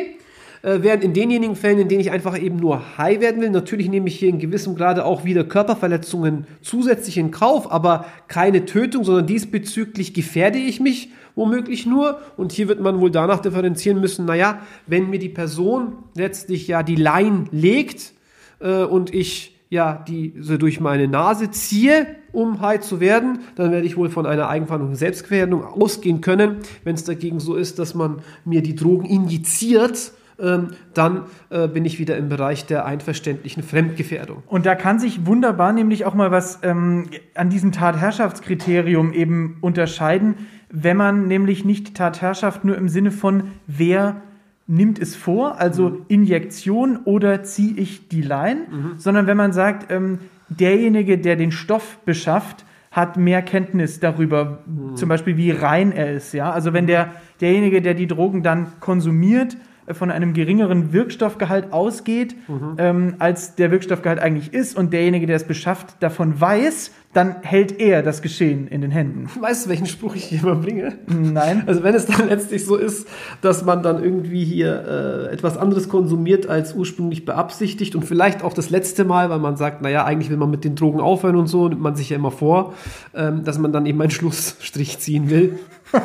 Äh, 0.64 0.80
während 0.82 1.04
in 1.04 1.14
denjenigen 1.14 1.58
Fällen, 1.58 1.80
in 1.80 1.90
denen 1.90 2.00
ich 2.00 2.12
einfach 2.12 2.40
eben 2.40 2.56
nur 2.56 2.98
high 2.98 3.20
werden 3.20 3.42
will, 3.42 3.50
natürlich 3.50 3.90
nehme 3.90 4.08
ich 4.08 4.20
hier 4.20 4.30
in 4.30 4.40
gewissem 4.40 4.76
Grade 4.76 5.04
auch 5.04 5.26
wieder 5.26 5.44
Körperverletzungen 5.44 6.46
zusätzlich 6.62 7.18
in 7.18 7.32
Kauf, 7.32 7.70
aber 7.70 8.06
keine 8.30 8.66
Tötung, 8.66 9.04
sondern 9.04 9.28
diesbezüglich 9.28 10.14
gefährde 10.14 10.60
ich 10.60 10.80
mich 10.80 11.10
womöglich 11.36 11.86
nur. 11.86 12.20
Und 12.38 12.52
hier 12.52 12.68
wird 12.68 12.82
man 12.82 13.00
wohl 13.00 13.12
danach 13.12 13.40
differenzieren 13.40 14.00
müssen, 14.00 14.26
naja, 14.26 14.60
wenn 14.88 15.10
mir 15.10 15.20
die 15.20 15.30
Person 15.30 15.94
letztlich 16.16 16.68
ja 16.68 16.84
die 16.84 16.96
Line 16.96 17.46
legt 17.52 18.14
äh, 18.60 18.84
und 18.84 19.14
ich 19.14 19.60
ja 19.70 20.04
die 20.08 20.34
so 20.40 20.58
durch 20.58 20.80
meine 20.80 21.08
Nase 21.08 21.50
ziehe, 21.50 22.06
um 22.34 22.60
high 22.62 22.82
zu 22.82 23.00
werden, 23.00 23.40
dann 23.56 23.72
werde 23.72 23.88
ich 23.88 23.98
wohl 23.98 24.10
von 24.10 24.26
einer 24.26 24.50
Eigenverantwortung 24.50 24.96
Selbstgefährdung 24.96 25.64
ausgehen 25.64 26.22
können. 26.22 26.58
Wenn 26.84 26.96
es 26.96 27.06
dagegen 27.06 27.40
so 27.40 27.56
ist, 27.56 27.80
dass 27.80 27.96
man 27.96 28.20
mir 28.44 28.62
die 28.62 28.76
Drogen 28.76 29.06
injiziert, 29.06 30.12
ähm, 30.42 30.70
dann 30.94 31.24
äh, 31.50 31.68
bin 31.68 31.86
ich 31.86 32.00
wieder 32.00 32.18
im 32.18 32.28
Bereich 32.28 32.66
der 32.66 32.86
einverständlichen 32.86 33.64
Fremdgefährdung. 33.64 34.44
Und 34.48 34.66
da 34.66 34.76
kann 34.76 35.00
sich 35.00 35.26
wunderbar 35.26 35.72
nämlich 35.72 36.04
auch 36.06 36.16
mal 36.16 36.32
was 36.32 36.60
ähm, 36.64 37.10
an 37.36 37.50
diesem 37.50 37.72
Tatherrschaftskriterium 37.72 39.14
eben 39.14 39.58
unterscheiden, 39.62 40.48
wenn 40.72 40.98
man 40.98 41.28
nämlich 41.28 41.66
nicht 41.66 41.96
Tatherrschaft 41.96 42.64
nur 42.64 42.78
im 42.78 42.90
Sinne 42.90 43.12
von 43.12 43.44
wer 43.68 44.22
nimmt 44.68 45.00
es 45.00 45.16
vor, 45.16 45.60
also 45.60 45.90
mhm. 45.90 46.06
Injektion 46.08 47.00
oder 47.04 47.44
ziehe 47.44 47.76
ich 47.76 48.08
die 48.08 48.22
Line, 48.22 48.62
mhm. 48.72 48.94
sondern 48.98 49.28
wenn 49.28 49.38
man 49.38 49.52
sagt, 49.52 49.92
ähm, 49.92 50.20
derjenige, 50.50 51.18
der 51.18 51.36
den 51.36 51.52
Stoff 51.52 52.00
beschafft, 52.06 52.66
hat 52.90 53.18
mehr 53.18 53.42
Kenntnis 53.42 54.00
darüber, 54.00 54.60
mhm. 54.66 54.96
zum 54.96 55.10
Beispiel 55.10 55.38
wie 55.38 55.52
rein 55.52 55.92
er 55.92 56.14
ist. 56.14 56.34
Ja? 56.34 56.52
Also 56.52 56.74
wenn 56.74 56.88
der, 56.88 57.12
derjenige, 57.42 57.82
der 57.82 57.94
die 57.94 58.08
Drogen 58.08 58.44
dann 58.44 58.68
konsumiert, 58.80 59.58
von 59.94 60.12
einem 60.12 60.34
geringeren 60.34 60.94
Wirkstoffgehalt 60.94 61.74
ausgeht, 61.74 62.36
mhm. 62.48 62.76
ähm, 62.78 63.16
als 63.20 63.56
der 63.56 63.72
Wirkstoffgehalt 63.72 64.20
eigentlich 64.20 64.54
ist 64.54 64.78
und 64.78 64.94
derjenige, 64.94 65.28
der 65.28 65.36
es 65.36 65.46
beschafft, 65.46 66.02
davon 66.02 66.40
weiß, 66.40 66.92
dann 67.14 67.42
hält 67.42 67.80
er 67.80 68.04
das 68.04 68.22
Geschehen 68.22 68.68
in 68.68 68.82
den 68.82 68.92
Händen. 68.92 69.28
Weißt 69.40 69.66
du, 69.66 69.70
welchen 69.70 69.86
Spruch 69.86 70.16
ich 70.16 70.26
hier 70.26 70.44
immer 70.44 70.56
bringe? 70.56 70.94
Nein. 71.08 71.64
Also 71.68 71.84
wenn 71.84 71.94
es 71.94 72.06
dann 72.06 72.30
letztlich 72.30 72.66
so 72.66 72.78
ist, 72.78 73.08
dass 73.42 73.66
man 73.66 73.84
dann 73.84 74.02
irgendwie 74.02 74.46
hier 74.46 75.28
äh, 75.30 75.34
etwas 75.34 75.58
anderes 75.58 75.90
konsumiert 75.90 76.48
als 76.48 76.74
ursprünglich 76.74 77.26
beabsichtigt 77.26 77.96
und 77.96 78.06
vielleicht 78.06 78.44
auch 78.44 78.54
das 78.54 78.70
letzte 78.70 79.04
Mal, 79.04 79.30
weil 79.30 79.40
man 79.40 79.58
sagt, 79.58 79.82
naja, 79.82 80.06
eigentlich 80.06 80.30
will 80.30 80.38
man 80.38 80.50
mit 80.50 80.64
den 80.64 80.76
Drogen 80.76 81.02
aufhören 81.02 81.36
und 81.36 81.48
so, 81.48 81.68
nimmt 81.68 81.82
man 81.82 81.96
sich 81.96 82.10
ja 82.10 82.16
immer 82.16 82.32
vor, 82.32 82.74
ähm, 83.14 83.44
dass 83.44 83.58
man 83.58 83.74
dann 83.74 83.86
eben 83.86 84.02
einen 84.02 84.12
Schlussstrich 84.12 85.00
ziehen 85.00 85.30
will. 85.30 85.60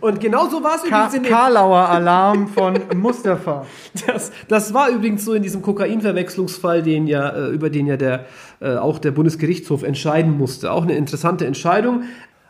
Und 0.00 0.20
genau 0.20 0.48
so 0.48 0.62
war 0.62 0.76
es 0.76 0.84
übrigens 0.84 1.14
in 1.14 1.22
dem, 1.24 1.30
Karlauer 1.32 1.88
Alarm 1.88 2.46
von 2.48 2.78
Mustafa. 2.96 3.66
das, 4.06 4.30
das 4.46 4.72
war 4.72 4.90
übrigens 4.90 5.24
so 5.24 5.34
in 5.34 5.42
diesem 5.42 5.62
Kokainverwechslungsfall, 5.62 6.82
den 6.82 7.06
ja, 7.06 7.30
äh, 7.30 7.48
über 7.48 7.68
den 7.70 7.86
ja 7.86 7.96
der, 7.96 8.26
äh, 8.60 8.76
auch 8.76 8.98
der 8.98 9.10
Bundesgerichtshof 9.10 9.82
entscheiden 9.82 10.38
musste. 10.38 10.70
Auch 10.70 10.82
eine 10.82 10.96
interessante 10.96 11.46
Entscheidung. 11.46 12.04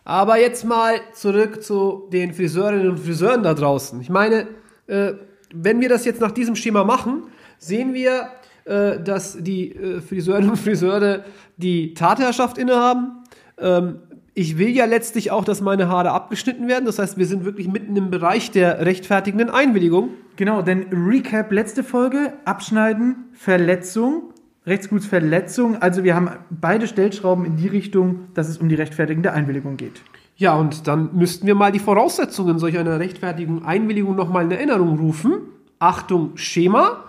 Aber 0.04 0.38
jetzt 0.38 0.64
mal 0.64 0.96
zurück 1.12 1.62
zu 1.62 2.08
den 2.12 2.34
Friseurinnen 2.34 2.88
und 2.88 2.98
Friseuren 2.98 3.42
da 3.42 3.54
draußen. 3.54 4.00
Ich 4.00 4.10
meine, 4.10 4.46
äh, 4.86 5.12
wenn 5.54 5.80
wir 5.80 5.88
das 5.88 6.04
jetzt 6.04 6.20
nach 6.20 6.32
diesem 6.32 6.56
Schema 6.56 6.84
machen, 6.84 7.24
sehen 7.58 7.94
wir, 7.94 8.28
dass 8.66 9.38
die 9.40 9.74
Friseurinnen 10.06 10.50
und 10.50 10.58
Friseure 10.58 11.24
die 11.56 11.94
Tatherrschaft 11.94 12.58
innehaben. 12.58 13.24
Ähm, 13.58 14.00
ich 14.38 14.56
will 14.56 14.68
ja 14.68 14.84
letztlich 14.84 15.32
auch, 15.32 15.44
dass 15.44 15.60
meine 15.60 15.88
Haare 15.88 16.12
abgeschnitten 16.12 16.68
werden. 16.68 16.84
Das 16.84 17.00
heißt, 17.00 17.18
wir 17.18 17.26
sind 17.26 17.44
wirklich 17.44 17.66
mitten 17.66 17.96
im 17.96 18.08
Bereich 18.08 18.52
der 18.52 18.86
rechtfertigenden 18.86 19.50
Einwilligung. 19.50 20.10
Genau, 20.36 20.62
denn 20.62 20.86
Recap, 20.92 21.50
letzte 21.50 21.82
Folge, 21.82 22.34
Abschneiden, 22.44 23.24
Verletzung, 23.32 24.32
Rechtsgutsverletzung. 24.64 25.82
Also 25.82 26.04
wir 26.04 26.14
haben 26.14 26.30
beide 26.50 26.86
Stellschrauben 26.86 27.44
in 27.46 27.56
die 27.56 27.66
Richtung, 27.66 28.28
dass 28.34 28.48
es 28.48 28.58
um 28.58 28.68
die 28.68 28.76
rechtfertigende 28.76 29.32
Einwilligung 29.32 29.76
geht. 29.76 30.02
Ja, 30.36 30.54
und 30.54 30.86
dann 30.86 31.16
müssten 31.16 31.48
wir 31.48 31.56
mal 31.56 31.72
die 31.72 31.80
Voraussetzungen 31.80 32.60
solch 32.60 32.78
einer 32.78 33.00
rechtfertigen 33.00 33.64
Einwilligung 33.64 34.14
nochmal 34.14 34.44
in 34.44 34.52
Erinnerung 34.52 35.00
rufen. 35.00 35.40
Achtung, 35.80 36.36
Schema. 36.36 37.02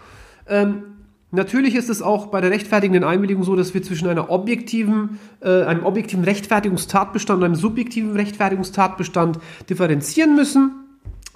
Ähm, 0.47 0.88
natürlich 1.31 1.75
ist 1.75 1.89
es 1.89 2.01
auch 2.01 2.27
bei 2.27 2.41
der 2.41 2.51
rechtfertigenden 2.51 3.03
Einwilligung 3.03 3.43
so, 3.43 3.55
dass 3.55 3.73
wir 3.73 3.83
zwischen 3.83 4.07
einer 4.07 4.29
objektiven, 4.29 5.19
äh, 5.41 5.63
einem 5.63 5.85
objektiven 5.85 6.23
Rechtfertigungstatbestand 6.23 7.39
und 7.39 7.45
einem 7.45 7.55
subjektiven 7.55 8.13
Rechtfertigungstatbestand 8.13 9.39
differenzieren 9.69 10.35
müssen. 10.35 10.71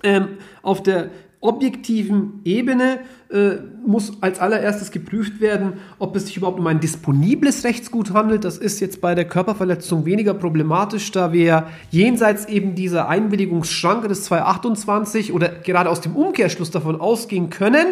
Ähm, 0.03 0.29
auf 0.61 0.83
der 0.83 1.09
objektiven 1.43 2.39
Ebene 2.45 2.99
äh, 3.29 3.55
muss 3.85 4.13
als 4.21 4.39
allererstes 4.39 4.91
geprüft 4.91 5.41
werden, 5.41 5.73
ob 5.99 6.15
es 6.15 6.27
sich 6.27 6.37
überhaupt 6.37 6.57
um 6.57 6.67
ein 6.67 6.79
disponibles 6.79 7.65
Rechtsgut 7.65 8.13
handelt. 8.13 8.45
Das 8.45 8.57
ist 8.57 8.79
jetzt 8.79 9.01
bei 9.01 9.13
der 9.13 9.25
Körperverletzung 9.25 10.05
weniger 10.05 10.33
problematisch, 10.33 11.11
da 11.11 11.33
wir 11.33 11.67
jenseits 11.91 12.45
eben 12.45 12.75
dieser 12.75 13.09
Einwilligungsschranke 13.09 14.07
des 14.07 14.23
228 14.23 15.33
oder 15.33 15.49
gerade 15.49 15.89
aus 15.89 15.99
dem 15.99 16.15
Umkehrschluss 16.15 16.71
davon 16.71 17.01
ausgehen 17.01 17.49
können, 17.49 17.87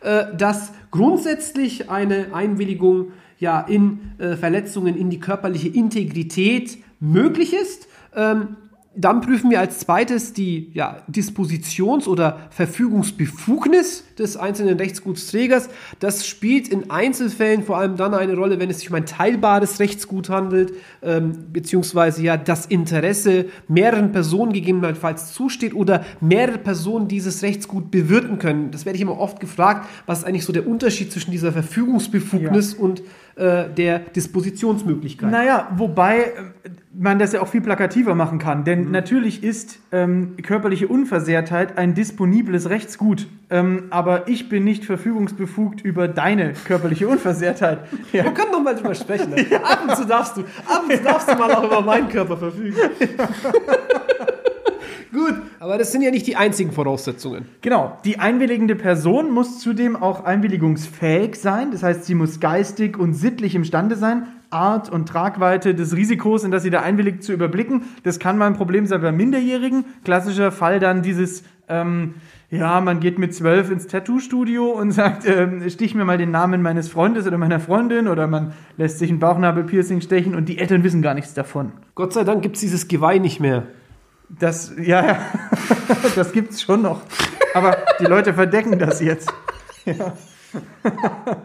äh, 0.00 0.24
dass 0.36 0.72
grundsätzlich 0.94 1.90
eine 1.90 2.32
Einwilligung 2.32 3.10
ja 3.40 3.60
in 3.62 4.12
äh, 4.18 4.36
Verletzungen 4.36 4.96
in 4.96 5.10
die 5.10 5.18
körperliche 5.18 5.68
Integrität 5.68 6.78
möglich 7.00 7.52
ist. 7.52 7.88
Ähm, 8.14 8.56
dann 8.96 9.20
prüfen 9.20 9.50
wir 9.50 9.60
als 9.60 9.80
zweites 9.80 10.32
die 10.32 10.70
ja, 10.72 11.02
Dispositions- 11.08 12.06
oder 12.06 12.38
Verfügungsbefugnis 12.50 14.04
des 14.18 14.36
einzelnen 14.36 14.78
Rechtsgutsträgers. 14.78 15.68
Das 16.00 16.26
spielt 16.26 16.68
in 16.68 16.90
Einzelfällen 16.90 17.64
vor 17.64 17.78
allem 17.78 17.96
dann 17.96 18.14
eine 18.14 18.34
Rolle, 18.34 18.60
wenn 18.60 18.70
es 18.70 18.78
sich 18.78 18.90
um 18.90 18.94
ein 18.94 19.06
teilbares 19.06 19.80
Rechtsgut 19.80 20.28
handelt, 20.28 20.72
ähm, 21.02 21.32
beziehungsweise 21.52 22.22
ja 22.22 22.36
das 22.36 22.66
Interesse 22.66 23.46
mehreren 23.68 24.12
Personen 24.12 24.52
gegebenenfalls 24.52 25.32
zusteht 25.32 25.74
oder 25.74 26.04
mehrere 26.20 26.58
Personen 26.58 27.08
dieses 27.08 27.42
Rechtsgut 27.42 27.90
bewirten 27.90 28.38
können. 28.38 28.70
Das 28.70 28.84
werde 28.84 28.96
ich 28.96 29.02
immer 29.02 29.18
oft 29.18 29.40
gefragt, 29.40 29.88
was 30.06 30.20
ist 30.20 30.24
eigentlich 30.24 30.44
so 30.44 30.52
der 30.52 30.66
Unterschied 30.66 31.12
zwischen 31.12 31.32
dieser 31.32 31.52
Verfügungsbefugnis 31.52 32.74
und 32.74 33.02
äh, 33.36 33.68
der 33.68 33.98
Dispositionsmöglichkeit. 33.98 35.28
Naja, 35.28 35.66
wobei 35.76 36.20
äh, 36.20 36.30
man 36.96 37.18
das 37.18 37.32
ja 37.32 37.42
auch 37.42 37.48
viel 37.48 37.62
plakativer 37.62 38.14
machen 38.14 38.38
kann. 38.38 38.60
Mhm. 38.60 38.64
Denn 38.64 38.90
natürlich 38.92 39.42
ist 39.42 39.80
ähm, 39.90 40.36
körperliche 40.40 40.86
Unversehrtheit 40.86 41.76
ein 41.76 41.94
disponibles 41.94 42.70
Rechtsgut. 42.70 43.26
Ähm, 43.50 43.86
aber 43.90 44.28
ich 44.28 44.48
bin 44.48 44.62
nicht 44.62 44.84
verfügungsbefugt 44.84 45.80
über 45.80 46.06
deine 46.06 46.52
körperliche 46.64 47.08
Unversehrtheit. 47.08 47.80
Ja. 48.12 48.24
Wir 48.24 48.32
können 48.32 48.52
noch 48.52 48.62
mal 48.62 48.76
drüber 48.76 48.94
sprechen. 48.94 49.34
Ne? 49.50 49.64
Ab 49.64 49.80
und 49.88 49.96
zu 49.96 50.06
darfst 50.06 50.36
du, 50.36 50.42
ab 50.42 50.84
und 50.88 50.96
zu 50.96 51.02
darfst 51.02 51.28
du 51.28 51.34
mal 51.34 51.52
auch 51.52 51.64
über 51.64 51.80
meinen 51.80 52.08
Körper 52.08 52.36
verfügen. 52.36 52.76
Gut, 55.12 55.34
aber 55.64 55.78
das 55.78 55.92
sind 55.92 56.02
ja 56.02 56.10
nicht 56.10 56.26
die 56.26 56.36
einzigen 56.36 56.72
Voraussetzungen. 56.72 57.46
Genau. 57.62 57.96
Die 58.04 58.18
einwilligende 58.18 58.76
Person 58.76 59.30
muss 59.30 59.60
zudem 59.60 59.96
auch 59.96 60.22
einwilligungsfähig 60.22 61.36
sein. 61.36 61.70
Das 61.70 61.82
heißt, 61.82 62.04
sie 62.04 62.14
muss 62.14 62.38
geistig 62.38 62.98
und 62.98 63.14
sittlich 63.14 63.54
imstande 63.54 63.96
sein, 63.96 64.26
Art 64.50 64.90
und 64.90 65.08
Tragweite 65.08 65.74
des 65.74 65.96
Risikos, 65.96 66.44
in 66.44 66.50
das 66.50 66.64
sie 66.64 66.70
da 66.70 66.82
einwilligt, 66.82 67.24
zu 67.24 67.32
überblicken. 67.32 67.84
Das 68.02 68.18
kann 68.18 68.36
mal 68.36 68.46
ein 68.46 68.56
Problem 68.56 68.84
sein 68.84 69.00
bei 69.00 69.10
Minderjährigen. 69.10 69.86
Klassischer 70.04 70.52
Fall 70.52 70.80
dann 70.80 71.00
dieses, 71.00 71.44
ähm, 71.66 72.16
ja, 72.50 72.82
man 72.82 73.00
geht 73.00 73.18
mit 73.18 73.34
zwölf 73.34 73.70
ins 73.70 73.86
Tattoo-Studio 73.86 74.66
und 74.66 74.90
sagt, 74.92 75.26
ähm, 75.26 75.62
stich 75.70 75.94
mir 75.94 76.04
mal 76.04 76.18
den 76.18 76.30
Namen 76.30 76.60
meines 76.60 76.90
Freundes 76.90 77.26
oder 77.26 77.38
meiner 77.38 77.58
Freundin 77.58 78.06
oder 78.08 78.26
man 78.26 78.52
lässt 78.76 78.98
sich 78.98 79.08
ein 79.08 79.18
Bauchnabelpiercing 79.18 80.02
stechen 80.02 80.34
und 80.34 80.46
die 80.50 80.58
Eltern 80.58 80.84
wissen 80.84 81.00
gar 81.00 81.14
nichts 81.14 81.32
davon. 81.32 81.72
Gott 81.94 82.12
sei 82.12 82.24
Dank 82.24 82.42
gibt 82.42 82.56
es 82.56 82.60
dieses 82.60 82.86
Geweih 82.86 83.16
nicht 83.16 83.40
mehr. 83.40 83.62
Das, 84.28 84.72
ja, 84.78 85.06
ja, 85.06 85.18
das 86.16 86.32
gibt's 86.32 86.62
schon 86.62 86.82
noch. 86.82 87.02
Aber 87.54 87.76
die 88.00 88.04
Leute 88.04 88.34
verdecken 88.34 88.78
das 88.78 89.00
jetzt. 89.00 89.32
Ja. 89.84 90.14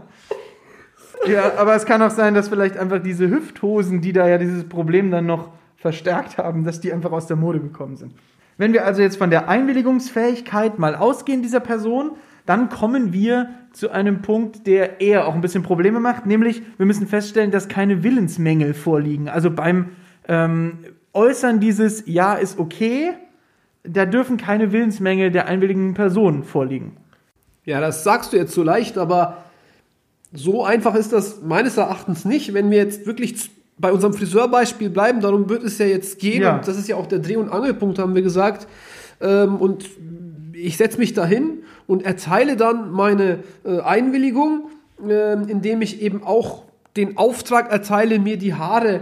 ja, 1.28 1.52
aber 1.58 1.76
es 1.76 1.86
kann 1.86 2.02
auch 2.02 2.12
sein, 2.12 2.34
dass 2.34 2.50
vielleicht 2.50 2.78
einfach 2.78 3.02
diese 3.02 3.30
Hüfthosen, 3.30 4.02
die 4.02 4.14
da 4.14 4.28
ja 4.28 4.38
dieses 4.38 4.68
Problem 4.68 5.12
dann 5.12 5.26
noch 5.26 5.50
verstärkt 5.76 6.38
haben, 6.38 6.64
dass 6.64 6.80
die 6.80 6.92
einfach 6.92 7.12
aus 7.12 7.28
der 7.28 7.38
Mode 7.38 7.60
gekommen 7.60 7.96
sind. 7.96 8.14
Wenn 8.58 8.74
wir 8.74 8.86
also 8.86 9.02
jetzt 9.02 9.18
von 9.18 9.30
der 9.30 9.48
Einwilligungsfähigkeit 9.48 10.80
mal 10.80 10.96
ausgehen 10.96 11.42
dieser 11.42 11.62
Person, 11.62 12.12
dann 12.46 12.70
kommen 12.70 13.14
wir 13.14 13.50
zu 13.72 13.92
einem 13.92 14.22
Punkt, 14.22 14.68
der 14.68 15.00
eher 15.00 15.28
auch 15.28 15.36
ein 15.36 15.42
bisschen 15.42 15.64
Probleme 15.64 16.00
macht, 16.00 16.26
nämlich 16.26 16.62
wir 16.78 16.86
müssen 16.86 17.08
feststellen, 17.08 17.52
dass 17.52 17.68
keine 17.68 18.04
Willensmängel 18.04 18.74
vorliegen. 18.74 19.30
Also 19.30 19.52
beim 19.52 19.90
ähm, 20.28 20.80
Äußern 21.14 21.60
dieses 21.60 22.04
Ja 22.06 22.34
ist 22.36 22.60
okay, 22.60 23.12
da 23.84 24.06
dürfen 24.06 24.38
keine 24.38 24.72
Willensmängel 24.72 25.32
der 25.32 25.48
einwilligen 25.48 25.94
Person 25.94 26.44
vorliegen. 26.44 26.98
Ja, 27.66 27.80
das 27.80 28.04
sagst 28.04 28.34
du 28.34 28.38
jetzt 28.38 28.54
so 28.54 28.64
leicht, 28.64 28.98
aber 28.98 29.44
so 30.34 30.64
einfach 30.64 30.96
ist 30.96 31.14
das 31.14 31.42
meines 31.42 31.78
Erachtens 31.78 32.26
nicht. 32.26 32.54
Wenn 32.54 32.70
wir 32.72 32.78
jetzt 32.78 33.06
wirklich 33.06 33.50
bei 33.78 33.92
unserem 33.92 34.14
Friseurbeispiel 34.14 34.90
bleiben, 34.90 35.22
darum 35.22 35.50
wird 35.50 35.64
es 35.64 35.78
ja 35.78 35.86
jetzt 35.86 36.20
gehen. 36.20 36.42
Ja. 36.42 36.58
Und 36.58 36.68
das 36.68 36.78
ist 36.78 36.88
ja 36.88 36.96
auch 36.96 37.08
der 37.08 37.20
Dreh- 37.20 37.38
und 37.38 37.50
Angelpunkt, 37.50 37.98
haben 37.98 38.16
wir 38.16 38.22
gesagt. 38.22 38.68
Ähm, 39.22 39.56
und 39.56 39.86
ich 40.54 40.78
setze 40.78 40.98
mich 40.98 41.14
dahin 41.14 41.60
und 41.88 42.04
erteile 42.04 42.58
dann 42.58 42.92
meine 42.92 43.40
äh, 43.64 43.80
Einwilligung, 43.80 44.70
ähm, 45.08 45.48
indem 45.48 45.82
ich 45.82 46.02
eben 46.02 46.24
auch 46.24 46.64
den 46.98 47.18
Auftrag 47.18 47.72
erteile, 47.72 48.20
mir 48.20 48.38
die 48.38 48.54
Haare 48.54 48.96
äh, 48.96 49.00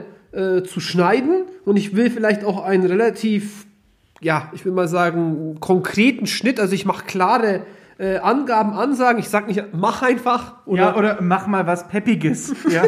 zu 0.62 0.80
schneiden. 0.80 1.43
Und 1.65 1.78
ich 1.78 1.95
will 1.95 2.10
vielleicht 2.10 2.43
auch 2.43 2.63
einen 2.63 2.86
relativ 2.86 3.67
ja, 4.21 4.50
ich 4.54 4.65
will 4.65 4.71
mal 4.71 4.88
sagen, 4.88 5.58
konkreten 5.60 6.28
Schnitt. 6.28 6.60
Also 6.60 6.73
ich 6.73 6.86
mache 6.86 7.06
klare 7.06 7.62
äh, 7.97 8.17
Angaben, 8.17 8.73
Ansagen. 8.73 9.19
Ich 9.19 9.30
sage 9.30 9.47
nicht, 9.47 9.63
mach 9.73 10.02
einfach 10.02 10.56
oder, 10.65 10.82
ja, 10.82 10.95
oder 10.95 11.21
mach 11.21 11.47
mal 11.47 11.67
was 11.67 11.88
Peppiges. 11.88 12.54
Ja. 12.69 12.84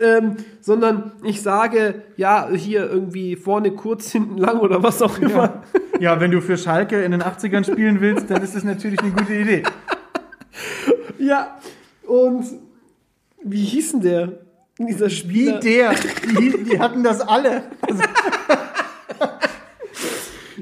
ähm, 0.00 0.36
sondern 0.60 1.12
ich 1.22 1.40
sage, 1.42 2.02
ja, 2.16 2.48
hier 2.50 2.90
irgendwie 2.90 3.36
vorne 3.36 3.70
kurz, 3.70 4.10
hinten 4.10 4.36
lang 4.36 4.58
oder 4.58 4.82
was 4.82 5.00
auch 5.02 5.18
immer. 5.18 5.62
ja, 6.00 6.20
wenn 6.20 6.30
du 6.30 6.40
für 6.40 6.58
Schalke 6.58 7.02
in 7.02 7.12
den 7.12 7.22
80ern 7.22 7.64
spielen 7.64 8.00
willst, 8.00 8.30
dann 8.30 8.42
ist 8.42 8.54
das 8.54 8.64
natürlich 8.64 9.00
eine 9.00 9.12
gute 9.12 9.34
Idee. 9.34 9.62
Ja, 11.18 11.56
und 12.06 12.44
wie 13.42 13.64
hieß 13.64 13.92
denn 13.92 14.00
der? 14.02 14.43
Dieser 14.78 15.06
Wie 15.06 15.10
Spieler. 15.10 15.60
der. 15.60 15.94
Die, 16.38 16.64
die 16.64 16.80
hatten 16.80 17.02
das 17.04 17.20
alle. 17.20 17.62
Also, 17.80 18.02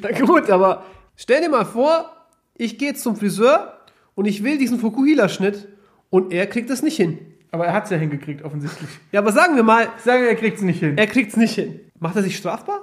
Na 0.00 0.10
gut, 0.20 0.50
aber 0.50 0.84
stell 1.16 1.40
dir 1.42 1.48
mal 1.48 1.64
vor, 1.64 2.10
ich 2.56 2.78
gehe 2.78 2.88
jetzt 2.88 3.02
zum 3.02 3.16
Friseur 3.16 3.78
und 4.14 4.26
ich 4.26 4.42
will 4.44 4.58
diesen 4.58 4.78
Fukuhila-Schnitt 4.78 5.68
und 6.10 6.32
er 6.32 6.46
kriegt 6.46 6.70
es 6.70 6.82
nicht 6.82 6.96
hin. 6.96 7.18
aber 7.50 7.66
er 7.66 7.72
hat 7.74 7.84
es 7.84 7.90
ja 7.90 7.96
hingekriegt, 7.96 8.42
offensichtlich. 8.44 8.88
Ja, 9.12 9.20
aber 9.20 9.32
sagen 9.32 9.56
wir 9.56 9.62
mal, 9.62 9.88
Ich 9.98 10.02
sage, 10.04 10.26
er 10.28 10.34
kriegt 10.34 10.56
es 10.58 10.62
nicht 10.62 10.80
hin. 10.80 10.96
er 10.98 11.06
kriegt 11.06 11.30
es 11.30 11.36
nicht 11.36 11.54
hin. 11.54 11.80
Macht 11.98 12.16
er 12.16 12.22
sich 12.22 12.36
strafbar? 12.36 12.80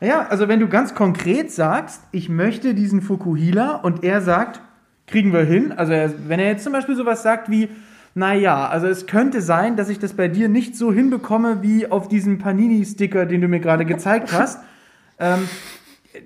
Ja, 0.00 0.26
also 0.28 0.48
wenn 0.48 0.60
du 0.60 0.68
ganz 0.68 0.94
konkret 0.94 1.50
sagst, 1.52 2.00
ich 2.12 2.28
möchte 2.30 2.72
diesen 2.74 3.02
Fukuhila 3.02 3.76
und 3.76 4.02
er 4.04 4.22
sagt, 4.22 4.60
kriegen 5.06 5.32
wir 5.32 5.42
hin. 5.44 5.72
Also 5.72 5.92
er, 5.92 6.12
wenn 6.28 6.40
er 6.40 6.46
jetzt 6.48 6.64
zum 6.64 6.72
Beispiel 6.72 6.96
sowas 6.96 7.22
sagt 7.22 7.50
wie, 7.50 7.68
naja, 8.14 8.68
also 8.68 8.86
es 8.86 9.06
könnte 9.06 9.40
sein, 9.40 9.76
dass 9.76 9.88
ich 9.88 9.98
das 9.98 10.14
bei 10.14 10.28
dir 10.28 10.48
nicht 10.48 10.76
so 10.76 10.92
hinbekomme 10.92 11.62
wie 11.62 11.90
auf 11.90 12.08
diesem 12.08 12.38
Panini-Sticker, 12.38 13.26
den 13.26 13.40
du 13.40 13.48
mir 13.48 13.60
gerade 13.60 13.84
gezeigt 13.84 14.32
hast. 14.32 14.60
ähm, 15.18 15.48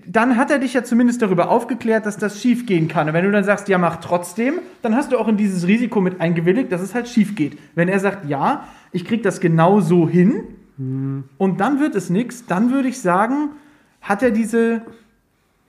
dann 0.07 0.38
hat 0.38 0.51
er 0.51 0.59
dich 0.59 0.73
ja 0.73 0.83
zumindest 0.83 1.20
darüber 1.20 1.51
aufgeklärt, 1.51 2.07
dass 2.07 2.16
das 2.16 2.40
schief 2.40 2.64
gehen 2.64 2.88
kann. 2.88 3.09
Und 3.09 3.14
wenn 3.14 3.25
du 3.25 3.31
dann 3.31 3.44
sagst, 3.44 3.68
ja, 3.68 3.77
mach 3.77 3.97
trotzdem, 3.97 4.61
dann 4.81 4.97
hast 4.97 5.12
du 5.12 5.18
auch 5.18 5.29
in 5.29 5.37
dieses 5.37 5.66
Risiko 5.66 6.01
mit 6.01 6.20
eingewilligt, 6.20 6.73
dass 6.73 6.81
es 6.81 6.94
halt 6.94 7.07
schief 7.07 7.35
geht. 7.35 7.59
Wenn 7.75 7.88
er 7.88 8.01
sagt, 8.01 8.27
ja, 8.27 8.66
ich 8.92 9.05
krieg 9.05 9.23
das 9.23 9.40
genau 9.40 9.81
so 9.81 10.09
hin 10.09 10.44
und 10.77 11.61
dann 11.61 11.81
wird 11.81 11.94
es 11.94 12.11
nichts, 12.11 12.47
dann 12.47 12.73
würde 12.73 12.88
ich 12.88 12.99
sagen, 12.99 13.51
hat 14.01 14.23
er 14.23 14.31
diese 14.31 14.83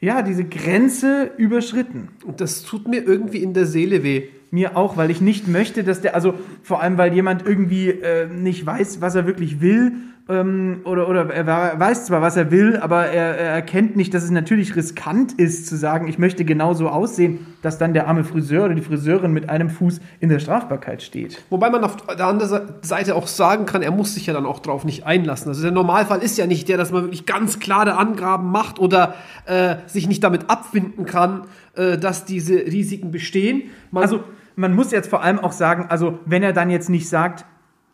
ja, 0.06 0.22
diese 0.22 0.44
Grenze 0.44 1.32
überschritten. 1.38 2.10
Und 2.24 2.42
das 2.42 2.64
tut 2.64 2.88
mir 2.88 3.04
irgendwie 3.04 3.40
in 3.40 3.54
der 3.54 3.66
Seele 3.66 4.04
weh. 4.04 4.28
Mir 4.56 4.78
auch, 4.78 4.96
weil 4.96 5.12
ich 5.12 5.20
nicht 5.20 5.50
möchte, 5.50 5.84
dass 5.84 6.00
der, 6.00 6.16
also 6.16 6.34
vor 6.64 6.82
allem, 6.82 6.98
weil 6.98 7.14
jemand 7.14 7.46
irgendwie 7.46 7.90
äh, 7.90 8.28
nicht 8.28 8.66
weiß, 8.66 9.02
was 9.02 9.14
er 9.14 9.28
wirklich 9.28 9.60
will 9.60 9.92
ähm, 10.28 10.82
oder, 10.86 11.08
oder 11.08 11.30
er 11.32 11.46
weiß 11.46 12.06
zwar, 12.06 12.22
was 12.22 12.36
er 12.36 12.50
will, 12.50 12.78
aber 12.78 13.06
er, 13.06 13.38
er 13.38 13.52
erkennt 13.52 13.96
nicht, 13.96 14.12
dass 14.14 14.24
es 14.24 14.32
natürlich 14.32 14.76
riskant 14.76 15.34
ist 15.34 15.68
zu 15.68 15.76
sagen, 15.76 16.08
ich 16.08 16.18
möchte 16.18 16.46
genauso 16.46 16.90
aussehen, 16.90 17.46
dass 17.62 17.78
dann 17.78 17.94
der 17.94 18.08
arme 18.08 18.24
Friseur 18.24 18.66
oder 18.66 18.74
die 18.74 18.82
Friseurin 18.82 19.34
mit 19.34 19.50
einem 19.50 19.70
Fuß 19.70 20.02
in 20.20 20.30
der 20.30 20.40
Strafbarkeit 20.40 21.04
steht. 21.04 21.44
Wobei 21.52 21.70
man 21.70 21.84
auf 21.84 21.98
der 21.98 22.26
anderen 22.26 22.70
Seite 22.82 23.14
auch 23.14 23.28
sagen 23.28 23.68
kann, 23.68 23.84
er 23.84 23.92
muss 23.92 24.16
sich 24.16 24.26
ja 24.26 24.34
dann 24.34 24.48
auch 24.48 24.60
drauf 24.60 24.84
nicht 24.84 25.06
einlassen. 25.06 25.50
Also 25.50 25.62
der 25.62 25.72
Normalfall 25.72 26.24
ist 26.24 26.40
ja 26.40 26.48
nicht 26.48 26.70
der, 26.70 26.78
dass 26.78 26.92
man 26.92 27.04
wirklich 27.04 27.28
ganz 27.28 27.60
klare 27.60 27.96
Angaben 27.96 28.50
macht 28.50 28.80
oder 28.80 29.14
äh, 29.46 29.76
sich 29.86 30.08
nicht 30.08 30.24
damit 30.24 30.50
abfinden 30.50 31.06
kann, 31.06 31.44
äh, 31.76 32.00
dass 32.00 32.26
diese 32.26 32.56
Risiken 32.56 33.12
bestehen. 33.12 33.64
Man 33.92 34.02
also 34.02 34.24
man 34.56 34.74
muss 34.74 34.92
jetzt 34.92 35.10
vor 35.10 35.24
allem 35.24 35.40
auch 35.40 35.52
sagen, 35.52 35.86
also 35.90 36.20
wenn 36.26 36.44
er 36.44 36.54
dann 36.54 36.70
jetzt 36.70 36.90
nicht 36.90 37.10
sagt, 37.10 37.46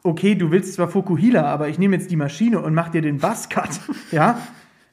okay, 0.03 0.35
du 0.35 0.51
willst 0.51 0.73
zwar 0.73 0.87
Fukuhila, 0.87 1.43
aber 1.43 1.69
ich 1.69 1.77
nehme 1.77 1.95
jetzt 1.95 2.11
die 2.11 2.15
Maschine 2.15 2.59
und 2.59 2.73
mache 2.73 2.91
dir 2.91 3.01
den 3.01 3.17
Buzzcut, 3.17 3.69
ja, 4.11 4.37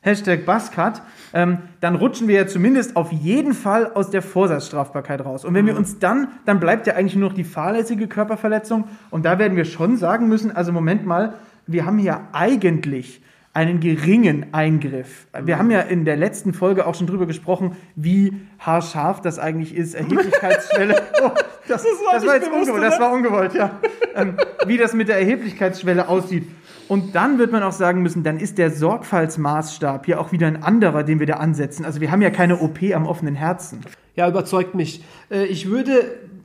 Hashtag 0.01 0.47
Buzzcut, 0.47 1.03
ähm, 1.33 1.59
dann 1.81 1.97
rutschen 1.97 2.29
wir 2.29 2.37
ja 2.37 2.47
zumindest 2.47 2.97
auf 2.97 3.13
jeden 3.13 3.53
Fall 3.53 3.93
aus 3.93 4.11
der 4.11 4.23
Vorsatzstrafbarkeit 4.23 5.25
raus. 5.25 5.45
Und 5.45 5.55
wenn 5.55 5.65
mhm. 5.65 5.69
wir 5.69 5.77
uns 5.77 5.99
dann, 5.99 6.29
dann 6.45 6.61
bleibt 6.61 6.87
ja 6.87 6.95
eigentlich 6.95 7.17
nur 7.17 7.31
noch 7.31 7.37
die 7.37 7.45
fahrlässige 7.45 8.07
Körperverletzung. 8.07 8.85
Und 9.11 9.25
da 9.25 9.39
werden 9.39 9.57
wir 9.57 9.65
schon 9.65 9.97
sagen 9.97 10.29
müssen, 10.29 10.55
also 10.55 10.73
Moment 10.73 11.05
mal, 11.05 11.35
wir 11.67 11.85
haben 11.85 11.99
hier 11.99 12.21
eigentlich 12.33 13.23
einen 13.59 13.81
geringen 13.81 14.55
Eingriff. 14.55 15.27
Wir 15.33 15.57
mhm. 15.57 15.59
haben 15.59 15.71
ja 15.73 15.81
in 15.81 16.05
der 16.05 16.17
letzten 16.17 16.55
Folge 16.55 16.87
auch 16.87 16.95
schon 16.95 17.09
drüber 17.09 17.27
gesprochen, 17.27 17.77
wie 17.97 18.33
haarscharf 18.61 19.21
das 19.21 19.41
eigentlich 19.41 19.75
ist, 19.75 19.95
Erheblichkeitsschwelle. 19.95 21.03
Oh, 21.21 21.31
das, 21.67 21.83
das, 21.83 21.85
war, 21.85 22.15
das 22.15 22.27
war 22.27 22.35
jetzt 22.37 22.45
bewusst, 22.49 22.71
ungewollt, 22.71 22.93
das 22.93 23.01
war 23.01 23.13
ungewollt, 23.13 23.55
ja. 23.55 23.81
Ähm, 24.15 24.37
wie 24.67 24.77
das 24.77 24.95
mit 24.95 25.09
der 25.09 25.19
Erheblichkeitsschwelle 25.19 26.09
aussieht. 26.09 26.47
Und 26.87 27.17
dann 27.17 27.39
wird 27.39 27.51
man 27.51 27.65
auch 27.65 27.73
sagen 27.73 28.03
müssen, 28.03 28.23
dann 28.23 28.39
ist 28.39 28.57
der 28.57 28.71
Sorgfaltsmaßstab 28.71 30.07
hier 30.07 30.21
auch 30.21 30.31
wieder 30.31 30.47
ein 30.47 30.63
anderer, 30.63 31.03
den 31.03 31.19
wir 31.19 31.27
da 31.27 31.35
ansetzen. 31.35 31.85
Also 31.85 32.01
wir 32.01 32.13
haben 32.13 32.23
ja 32.23 32.31
keine 32.31 32.61
OP 32.61 32.79
am 32.95 33.07
offenen 33.07 33.35
Herzen. 33.35 33.81
Ja, 34.15 34.29
überzeugt 34.29 34.77
mich. 34.77 35.03
Äh, 35.29 35.47
ich 35.47 35.69
würde 35.69 36.05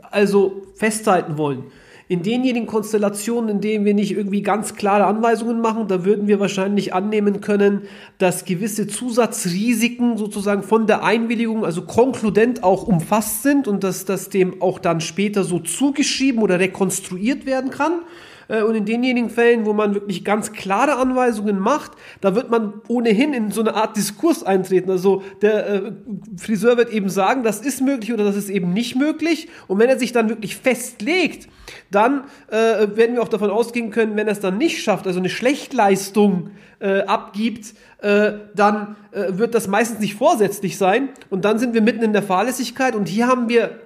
also 0.10 0.64
festhalten 0.76 1.38
wollen, 1.38 1.66
in 2.08 2.22
denjenigen 2.22 2.68
Konstellationen, 2.68 3.50
in 3.50 3.62
denen 3.62 3.86
wir 3.86 3.94
nicht 3.94 4.12
irgendwie 4.12 4.42
ganz 4.42 4.76
klare 4.76 5.06
Anweisungen 5.06 5.62
machen, 5.62 5.88
da 5.88 6.04
würden 6.04 6.28
wir 6.28 6.40
wahrscheinlich 6.40 6.94
annehmen 6.94 7.40
können, 7.40 7.84
dass 8.18 8.46
gewisse 8.46 8.88
Zusatzrisiken 8.88 10.18
sozusagen 10.18 10.64
von 10.64 10.86
der 10.86 11.04
Einwilligung, 11.04 11.64
also 11.64 11.84
konkludent 11.84 12.64
auch 12.64 12.84
umfasst 12.84 13.44
sind 13.44 13.68
und 13.68 13.84
dass 13.84 14.06
das 14.06 14.30
dem 14.30 14.62
auch 14.62 14.80
dann 14.80 15.02
später 15.02 15.44
so 15.44 15.60
zugeschrieben 15.60 16.42
oder 16.42 16.60
rekonstruiert 16.60 17.46
werden 17.46 17.70
kann. 17.70 18.02
Äh, 18.48 18.64
und 18.64 18.76
in 18.76 18.86
denjenigen 18.86 19.30
Fällen, 19.30 19.66
wo 19.66 19.74
man 19.74 19.94
wirklich 19.94 20.24
ganz 20.24 20.52
klare 20.52 20.98
Anweisungen 20.98 21.60
macht, 21.60 21.92
da 22.22 22.36
wird 22.36 22.50
man 22.50 22.82
ohnehin 22.88 23.34
in 23.34 23.52
so 23.52 23.62
eine 23.62 23.76
Art 23.76 23.96
Diskurs 23.98 24.44
eintreten. 24.44 24.90
Also 24.90 25.24
der 25.42 25.68
äh, 25.68 25.92
Friseur 26.38 26.78
wird 26.78 26.92
eben 26.92 27.10
sagen, 27.10 27.44
das 27.44 27.62
ist 27.62 27.82
möglich 27.82 28.14
oder 28.14 28.24
das 28.24 28.36
ist 28.36 28.50
eben 28.50 28.74
nicht 28.74 28.96
möglich. 28.96 29.50
Und 29.68 29.80
wenn 29.80 29.90
er 29.90 30.00
sich 30.00 30.12
dann 30.12 30.30
wirklich 30.30 30.56
festlegt, 30.56 31.48
dann 31.92 32.26
äh, 32.50 32.88
werden 32.96 33.16
wir 33.16 33.22
auch 33.22 33.30
davon 33.30 33.50
ausgehen 33.50 33.92
können, 33.92 34.16
wenn 34.16 34.28
er 34.28 34.34
es 34.34 34.40
dann 34.40 34.58
nicht 34.58 34.84
schafft, 34.84 35.08
also 35.08 35.20
eine 35.20 35.30
Schlechtleistung 35.30 36.52
äh, 36.80 37.02
abgibt, 37.02 37.74
äh, 38.00 38.34
dann 38.56 38.96
äh, 39.12 39.38
wird 39.38 39.56
das 39.56 39.68
meistens 39.68 40.00
nicht 40.00 40.16
vorsätzlich 40.16 40.78
sein. 40.78 41.10
Und 41.30 41.46
dann 41.46 41.60
sind 41.60 41.74
wir 41.74 41.82
mitten 41.82 42.04
in 42.04 42.14
der 42.14 42.24
Fahrlässigkeit. 42.24 42.96
Und 42.96 43.08
hier 43.08 43.28
haben 43.28 43.48
wir 43.48 43.80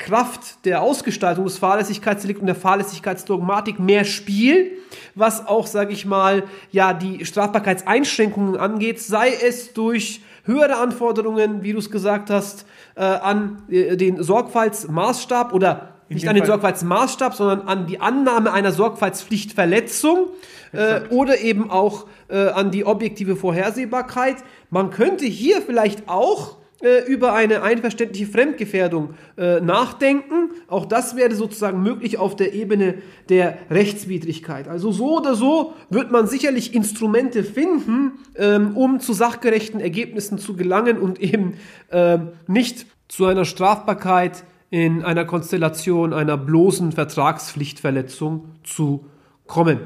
Kraft 0.00 0.64
der 0.64 0.80
Ausgestaltung 0.80 1.44
des 1.44 1.58
Fahrlässigkeitsdelikts 1.58 2.40
und 2.40 2.46
der 2.46 2.56
Fahrlässigkeitsdogmatik 2.56 3.78
mehr 3.78 4.04
Spiel, 4.04 4.72
was 5.14 5.46
auch, 5.46 5.66
sage 5.66 5.92
ich 5.92 6.06
mal, 6.06 6.44
ja, 6.72 6.94
die 6.94 7.26
Strafbarkeitseinschränkungen 7.26 8.56
angeht, 8.56 8.98
sei 8.98 9.28
es 9.28 9.74
durch 9.74 10.22
höhere 10.44 10.78
Anforderungen, 10.78 11.62
wie 11.62 11.72
du 11.72 11.78
es 11.78 11.90
gesagt 11.90 12.30
hast, 12.30 12.64
äh, 12.96 13.02
an 13.02 13.62
äh, 13.68 13.96
den 13.96 14.22
Sorgfaltsmaßstab 14.22 15.52
oder 15.52 15.92
In 16.08 16.14
nicht 16.14 16.26
an 16.26 16.34
den 16.34 16.44
Fall. 16.44 16.52
Sorgfaltsmaßstab, 16.52 17.34
sondern 17.34 17.68
an 17.68 17.86
die 17.86 18.00
Annahme 18.00 18.54
einer 18.54 18.72
Sorgfaltspflichtverletzung 18.72 20.28
äh, 20.72 21.02
oder 21.10 21.40
eben 21.40 21.70
auch 21.70 22.06
äh, 22.28 22.48
an 22.48 22.70
die 22.70 22.86
objektive 22.86 23.36
Vorhersehbarkeit. 23.36 24.36
Man 24.70 24.90
könnte 24.90 25.26
hier 25.26 25.60
vielleicht 25.60 26.08
auch 26.08 26.56
äh, 26.82 27.04
über 27.06 27.34
eine 27.34 27.62
einverständliche 27.62 28.26
Fremdgefährdung 28.26 29.14
äh, 29.36 29.60
nachdenken. 29.60 30.50
Auch 30.66 30.86
das 30.86 31.14
wäre 31.14 31.34
sozusagen 31.34 31.82
möglich 31.82 32.16
auf 32.16 32.36
der 32.36 32.54
Ebene 32.54 32.94
der 33.28 33.58
Rechtswidrigkeit. 33.70 34.66
Also 34.66 34.90
so 34.90 35.18
oder 35.18 35.34
so 35.34 35.74
wird 35.90 36.10
man 36.10 36.26
sicherlich 36.26 36.74
Instrumente 36.74 37.44
finden, 37.44 38.12
ähm, 38.36 38.76
um 38.76 38.98
zu 39.00 39.12
sachgerechten 39.12 39.80
Ergebnissen 39.80 40.38
zu 40.38 40.56
gelangen 40.56 40.98
und 40.98 41.20
eben 41.20 41.54
äh, 41.90 42.18
nicht 42.46 42.86
zu 43.08 43.26
einer 43.26 43.44
Strafbarkeit 43.44 44.44
in 44.70 45.02
einer 45.04 45.24
Konstellation 45.24 46.14
einer 46.14 46.36
bloßen 46.36 46.92
Vertragspflichtverletzung 46.92 48.46
zu 48.62 49.04
kommen. 49.46 49.80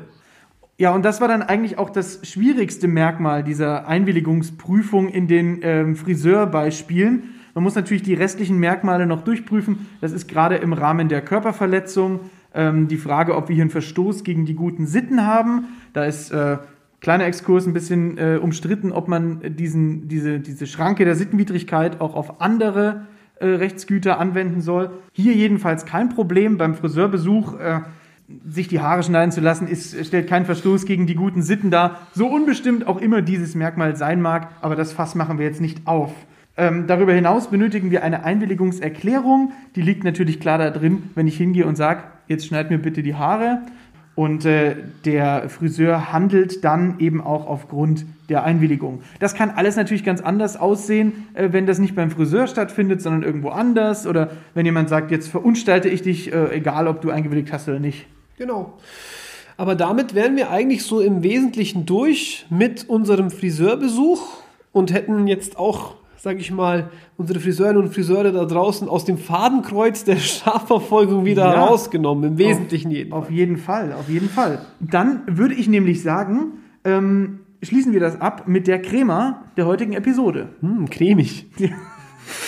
Ja, 0.77 0.93
und 0.93 1.05
das 1.05 1.21
war 1.21 1.29
dann 1.29 1.43
eigentlich 1.43 1.79
auch 1.79 1.89
das 1.89 2.21
schwierigste 2.25 2.89
Merkmal 2.89 3.45
dieser 3.45 3.87
Einwilligungsprüfung 3.87 5.09
in 5.09 5.29
den 5.29 5.61
ähm, 5.63 5.95
Friseurbeispielen. 5.95 7.35
Man 7.55 7.63
muss 7.63 7.77
natürlich 7.77 8.03
die 8.03 8.15
restlichen 8.15 8.59
Merkmale 8.59 9.07
noch 9.07 9.23
durchprüfen. 9.23 9.87
Das 10.01 10.11
ist 10.11 10.27
gerade 10.27 10.57
im 10.57 10.73
Rahmen 10.73 11.09
der 11.09 11.23
Körperverletzung 11.23 12.21
ähm, 12.53 12.89
die 12.89 12.97
Frage, 12.97 13.37
ob 13.37 13.49
wir 13.49 13.55
hier 13.55 13.63
einen 13.63 13.71
Verstoß 13.71 14.25
gegen 14.25 14.47
die 14.47 14.55
guten 14.55 14.87
Sitten 14.87 15.25
haben. 15.25 15.67
Da 15.93 16.05
ist 16.05 16.33
äh, 16.33 16.59
kleiner 17.01 17.27
Exkurs 17.27 17.67
ein 17.67 17.73
bisschen 17.73 18.19
äh, 18.19 18.41
umstritten, 18.43 18.91
ob 18.91 19.07
man 19.07 19.55
diesen, 19.57 20.09
diese, 20.09 20.41
diese 20.41 20.67
Schranke 20.67 21.05
der 21.05 21.15
Sittenwidrigkeit 21.15 22.01
auch 22.01 22.17
auf 22.17 22.41
andere 22.41 23.07
äh, 23.37 23.47
Rechtsgüter 23.47 24.19
anwenden 24.19 24.61
soll. 24.61 24.91
Hier 25.13 25.35
jedenfalls 25.35 25.87
kein 25.87 26.09
Problem. 26.09 26.57
Beim 26.57 26.75
Friseurbesuch 26.75 27.61
äh, 27.61 27.81
sich 28.49 28.69
die 28.69 28.81
Haare 28.81 29.03
schneiden 29.03 29.33
zu 29.33 29.41
lassen, 29.41 29.69
ist, 29.69 30.07
stellt 30.07 30.29
keinen 30.29 30.47
Verstoß 30.47 30.87
gegen 30.87 31.07
die 31.07 31.15
guten 31.15 31.43
Sitten 31.43 31.71
dar. 31.71 31.99
So 32.15 32.27
unbestimmt 32.27 32.87
auch 32.87 33.01
immer 33.01 33.23
dieses 33.23 33.55
Merkmal 33.55 33.97
sein 33.97 34.23
mag, 34.23 34.49
aber 34.63 34.77
das 34.77 34.93
Fass 34.93 35.15
machen 35.15 35.39
wir 35.39 35.45
jetzt 35.45 35.61
nicht 35.61 35.87
auf. 35.87 36.13
Ähm, 36.57 36.87
darüber 36.87 37.13
hinaus 37.13 37.49
benötigen 37.49 37.91
wir 37.91 38.05
eine 38.05 38.25
Einwilligungserklärung. 38.25 39.53
Die 39.75 39.83
liegt 39.83 40.05
natürlich 40.05 40.41
klar 40.41 40.59
da 40.59 40.71
drin, 40.71 41.11
wenn 41.15 41.27
ich 41.27 41.37
hingehe 41.37 41.67
und 41.67 41.77
sage, 41.77 42.05
jetzt 42.29 42.47
schneid 42.47 42.71
mir 42.71 42.79
bitte 42.79 43.03
die 43.03 43.15
Haare. 43.15 43.63
Und 44.15 44.45
äh, 44.45 44.77
der 45.05 45.49
Friseur 45.49 46.13
handelt 46.13 46.63
dann 46.63 47.01
eben 47.01 47.21
auch 47.21 47.49
aufgrund 47.49 48.07
der 48.29 48.45
Einwilligung. 48.45 49.03
Das 49.19 49.35
kann 49.35 49.51
alles 49.51 49.75
natürlich 49.75 50.05
ganz 50.05 50.21
anders 50.21 50.57
aussehen, 50.57 51.27
äh, 51.35 51.49
wenn 51.51 51.67
das 51.67 51.81
nicht 51.81 51.97
beim 51.97 52.13
Friseur 52.13 52.47
stattfindet, 52.47 53.03
sondern 53.03 53.25
irgendwo 53.25 53.49
anders. 53.49 54.07
Oder 54.07 54.31
wenn 54.55 54.65
jemand 54.65 54.89
sagt, 54.89 55.11
jetzt 55.11 55.29
verunstalte 55.29 55.89
ich 55.89 56.03
dich, 56.03 56.33
äh, 56.33 56.55
egal 56.55 56.87
ob 56.87 57.01
du 57.01 57.11
eingewilligt 57.11 57.53
hast 57.53 57.69
oder 57.69 57.81
nicht. 57.81 58.07
Genau. 58.37 58.75
Aber 59.57 59.75
damit 59.75 60.15
wären 60.15 60.37
wir 60.37 60.51
eigentlich 60.51 60.83
so 60.83 61.01
im 61.01 61.23
Wesentlichen 61.23 61.87
durch 61.87 62.47
mit 62.51 62.89
unserem 62.89 63.31
Friseurbesuch 63.31 64.39
und 64.73 64.93
hätten 64.93 65.29
jetzt 65.29 65.57
auch, 65.57 65.95
sage 66.17 66.41
ich 66.41 66.51
mal, 66.51 66.91
unsere 67.17 67.39
Friseurinnen 67.39 67.81
und 67.81 67.95
Friseure 67.95 68.33
da 68.33 68.45
draußen 68.45 68.89
aus 68.89 69.05
dem 69.05 69.17
Fadenkreuz 69.17 70.03
der 70.05 70.17
Strafverfolgung 70.19 71.25
wieder 71.25 71.45
ja, 71.45 71.53
herausgenommen, 71.53 72.33
im 72.33 72.39
Wesentlichen 72.39 73.13
auf, 73.13 73.31
jedenfalls. 73.31 73.31
Auf 73.31 73.31
jeden 73.31 73.59
Fall, 73.59 73.93
auf 73.93 74.09
jeden 74.09 74.29
Fall. 74.29 74.59
Dann 74.81 75.23
würde 75.27 75.55
ich 75.55 75.69
nämlich 75.69 76.03
sagen, 76.03 76.55
ähm, 76.85 77.41
schließen 77.63 77.93
wir 77.93 78.01
das 78.01 78.21
ab 78.21 78.49
mit 78.49 78.67
der 78.67 78.83
Crema 78.83 79.45
der 79.57 79.67
heutigen 79.67 79.93
Episode. 79.93 80.49
Hm, 80.61 80.91
cremig. 80.91 81.47
Ja. 81.59 81.69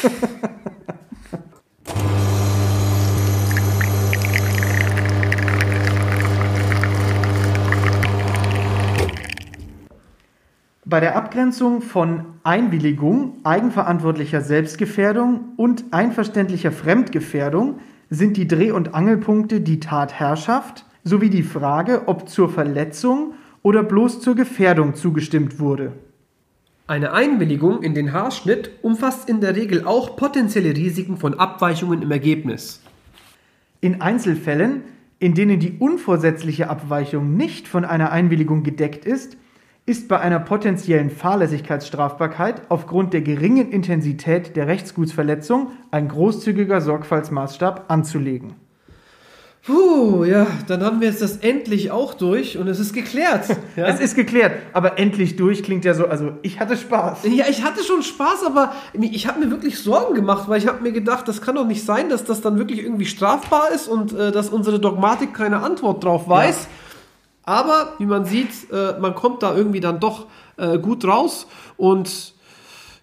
Bei 10.89 11.01
der 11.01 11.17
Abgrenzung 11.17 11.83
von 11.83 12.27
Einwilligung, 12.45 13.39
eigenverantwortlicher 13.43 14.41
Selbstgefährdung 14.41 15.41
und 15.57 15.87
einverständlicher 15.91 16.71
Fremdgefährdung 16.71 17.81
sind 18.09 18.37
die 18.37 18.47
Dreh- 18.47 18.71
und 18.71 18.95
Angelpunkte 18.95 19.61
die 19.61 19.81
Tatherrschaft 19.81 20.85
sowie 21.03 21.29
die 21.29 21.43
Frage, 21.43 22.07
ob 22.07 22.29
zur 22.29 22.49
Verletzung 22.49 23.35
oder 23.65 23.83
bloß 23.83 24.21
zur 24.21 24.37
Gefährdung 24.37 24.95
zugestimmt 24.95 25.59
wurde. 25.59 25.91
Eine 26.87 27.13
Einwilligung 27.13 27.83
in 27.83 27.95
den 27.95 28.13
Haarschnitt 28.13 28.71
umfasst 28.83 29.29
in 29.29 29.41
der 29.41 29.57
Regel 29.57 29.85
auch 29.87 30.15
potenzielle 30.15 30.77
Risiken 30.77 31.17
von 31.17 31.35
Abweichungen 31.35 32.01
im 32.01 32.13
Ergebnis. 32.13 32.81
In 33.81 34.03
Einzelfällen, 34.03 34.83
in 35.19 35.35
denen 35.35 35.59
die 35.59 35.79
unvorsätzliche 35.81 36.71
Abweichung 36.71 37.37
nicht 37.37 37.67
von 37.67 37.85
einer 37.85 38.13
Einwilligung 38.13 38.63
gedeckt 38.63 39.05
ist, 39.05 39.37
ist 39.87 40.09
bei 40.09 40.19
einer 40.19 40.41
potenziellen 40.41 41.11
Fahrlässigkeitsstrafbarkeit 41.11 42.63
aufgrund 42.69 43.13
der 43.13 43.21
geringen 43.23 43.71
Intensität 43.71 44.57
der 44.57 44.67
Rechtsgutsverletzung 44.67 45.71
ein 45.93 46.09
großzügiger 46.09 46.81
Sorgfaltsmaßstab 46.81 47.85
anzulegen. 47.87 48.55
Puh, 49.65 50.25
ja, 50.25 50.47
dann 50.69 50.85
haben 50.85 51.01
wir 51.01 51.09
jetzt 51.09 51.23
das 51.23 51.39
endlich 51.39 51.91
auch 51.91 52.15
durch 52.15 52.57
und 52.57 52.69
es 52.69 52.79
ist 52.79 52.93
geklärt. 52.93 53.47
Ja? 53.77 53.87
Es 53.89 54.01
ist 54.01 54.15
geklärt, 54.15 54.53
aber 54.73 54.99
endlich 54.99 55.37
durch 55.37 55.63
klingt 55.63 55.85
ja 55.85 55.93
so, 55.93 56.07
also 56.07 56.33
ich 56.41 56.59
hatte 56.61 56.79
Spaß. 56.79 57.25
Ja, 57.25 57.45
ich 57.51 57.63
hatte 57.63 57.85
schon 57.85 58.03
Spaß, 58.03 58.45
aber 58.47 58.73
ich 58.95 59.27
habe 59.27 59.41
mir 59.41 59.51
wirklich 59.51 59.79
Sorgen 59.79 60.15
gemacht, 60.15 60.49
weil 60.49 60.59
ich 60.59 60.67
habe 60.67 60.83
mir 60.83 60.93
gedacht, 60.93 61.29
das 61.29 61.43
kann 61.43 61.57
doch 61.57 61.67
nicht 61.67 61.85
sein, 61.85 62.09
dass 62.09 62.25
das 62.25 62.41
dann 62.41 62.59
wirklich 62.59 62.83
irgendwie 62.83 63.05
strafbar 63.05 63.71
ist 63.75 63.87
und 63.87 64.15
äh, 64.15 64.33
dass 64.33 64.49
unsere 64.49 64.81
Dogmatik 64.81 65.35
keine 65.35 65.59
Antwort 65.59 66.03
drauf 66.03 66.27
weiß. 66.27 66.63
Ja. 66.63 66.86
Aber 67.47 67.95
wie 67.99 68.07
man 68.07 68.27
sieht, 68.27 68.71
äh, 68.71 68.99
man 69.01 69.15
kommt 69.15 69.43
da 69.43 69.55
irgendwie 69.55 69.81
dann 69.81 69.99
doch 70.01 70.27
äh, 70.59 70.79
gut 70.79 71.07
raus 71.07 71.47
und 71.77 72.35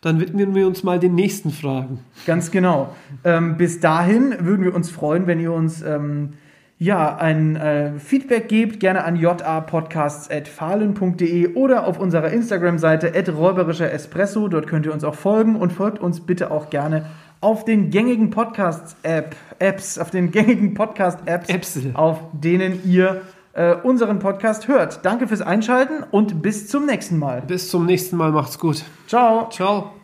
dann 0.02 0.20
widmen 0.20 0.54
wir 0.54 0.68
uns 0.68 0.84
mal 0.84 1.00
den 1.00 1.16
nächsten 1.16 1.50
Fragen. 1.50 2.02
Ganz 2.28 2.52
genau. 2.52 2.94
Ähm, 3.24 3.58
bis 3.58 3.80
dahin 3.80 4.36
würden 4.40 4.64
wir 4.66 4.76
uns 4.76 4.92
freuen, 4.92 5.26
wenn 5.28 5.40
ihr 5.40 5.54
uns 5.54 5.82
ähm, 5.82 6.34
ja, 6.78 7.16
ein 7.16 7.56
äh, 7.56 7.98
Feedback 8.00 8.50
gebt, 8.50 8.82
gerne 8.82 9.06
an 9.06 9.16
japodcasts.fahlen.de 9.16 11.54
oder 11.54 11.88
auf 11.88 11.98
unserer 11.98 12.32
Instagram-Seite 12.32 13.34
räuberischer 13.34 13.94
Espresso. 13.94 14.50
Dort 14.50 14.68
könnt 14.68 14.86
ihr 14.86 14.94
uns 14.94 15.06
auch 15.06 15.16
folgen 15.16 15.56
und 15.56 15.72
folgt 15.72 16.00
uns 16.00 16.20
bitte 16.20 16.52
auch 16.52 16.70
gerne 16.70 17.06
auf 17.40 17.64
den 17.64 17.90
gängigen 17.90 18.30
Podcast-App, 18.30 19.38
Apps, 19.60 19.98
auf 19.98 20.12
den 20.12 20.32
gängigen 20.32 20.74
Podcast-Apps, 20.74 21.80
auf 21.94 22.20
denen 22.34 22.82
ihr 22.86 23.22
äh, 23.54 23.76
unseren 23.76 24.20
Podcast 24.20 24.68
hört. 24.68 25.06
Danke 25.06 25.28
fürs 25.28 25.42
Einschalten 25.42 26.04
und 26.10 26.42
bis 26.42 26.68
zum 26.68 26.86
nächsten 26.86 27.18
Mal. 27.18 27.42
Bis 27.42 27.70
zum 27.70 27.86
nächsten 27.86 28.18
Mal, 28.18 28.32
macht's 28.32 28.60
gut. 28.60 28.84
Ciao. 29.08 29.50
Ciao. 29.50 30.03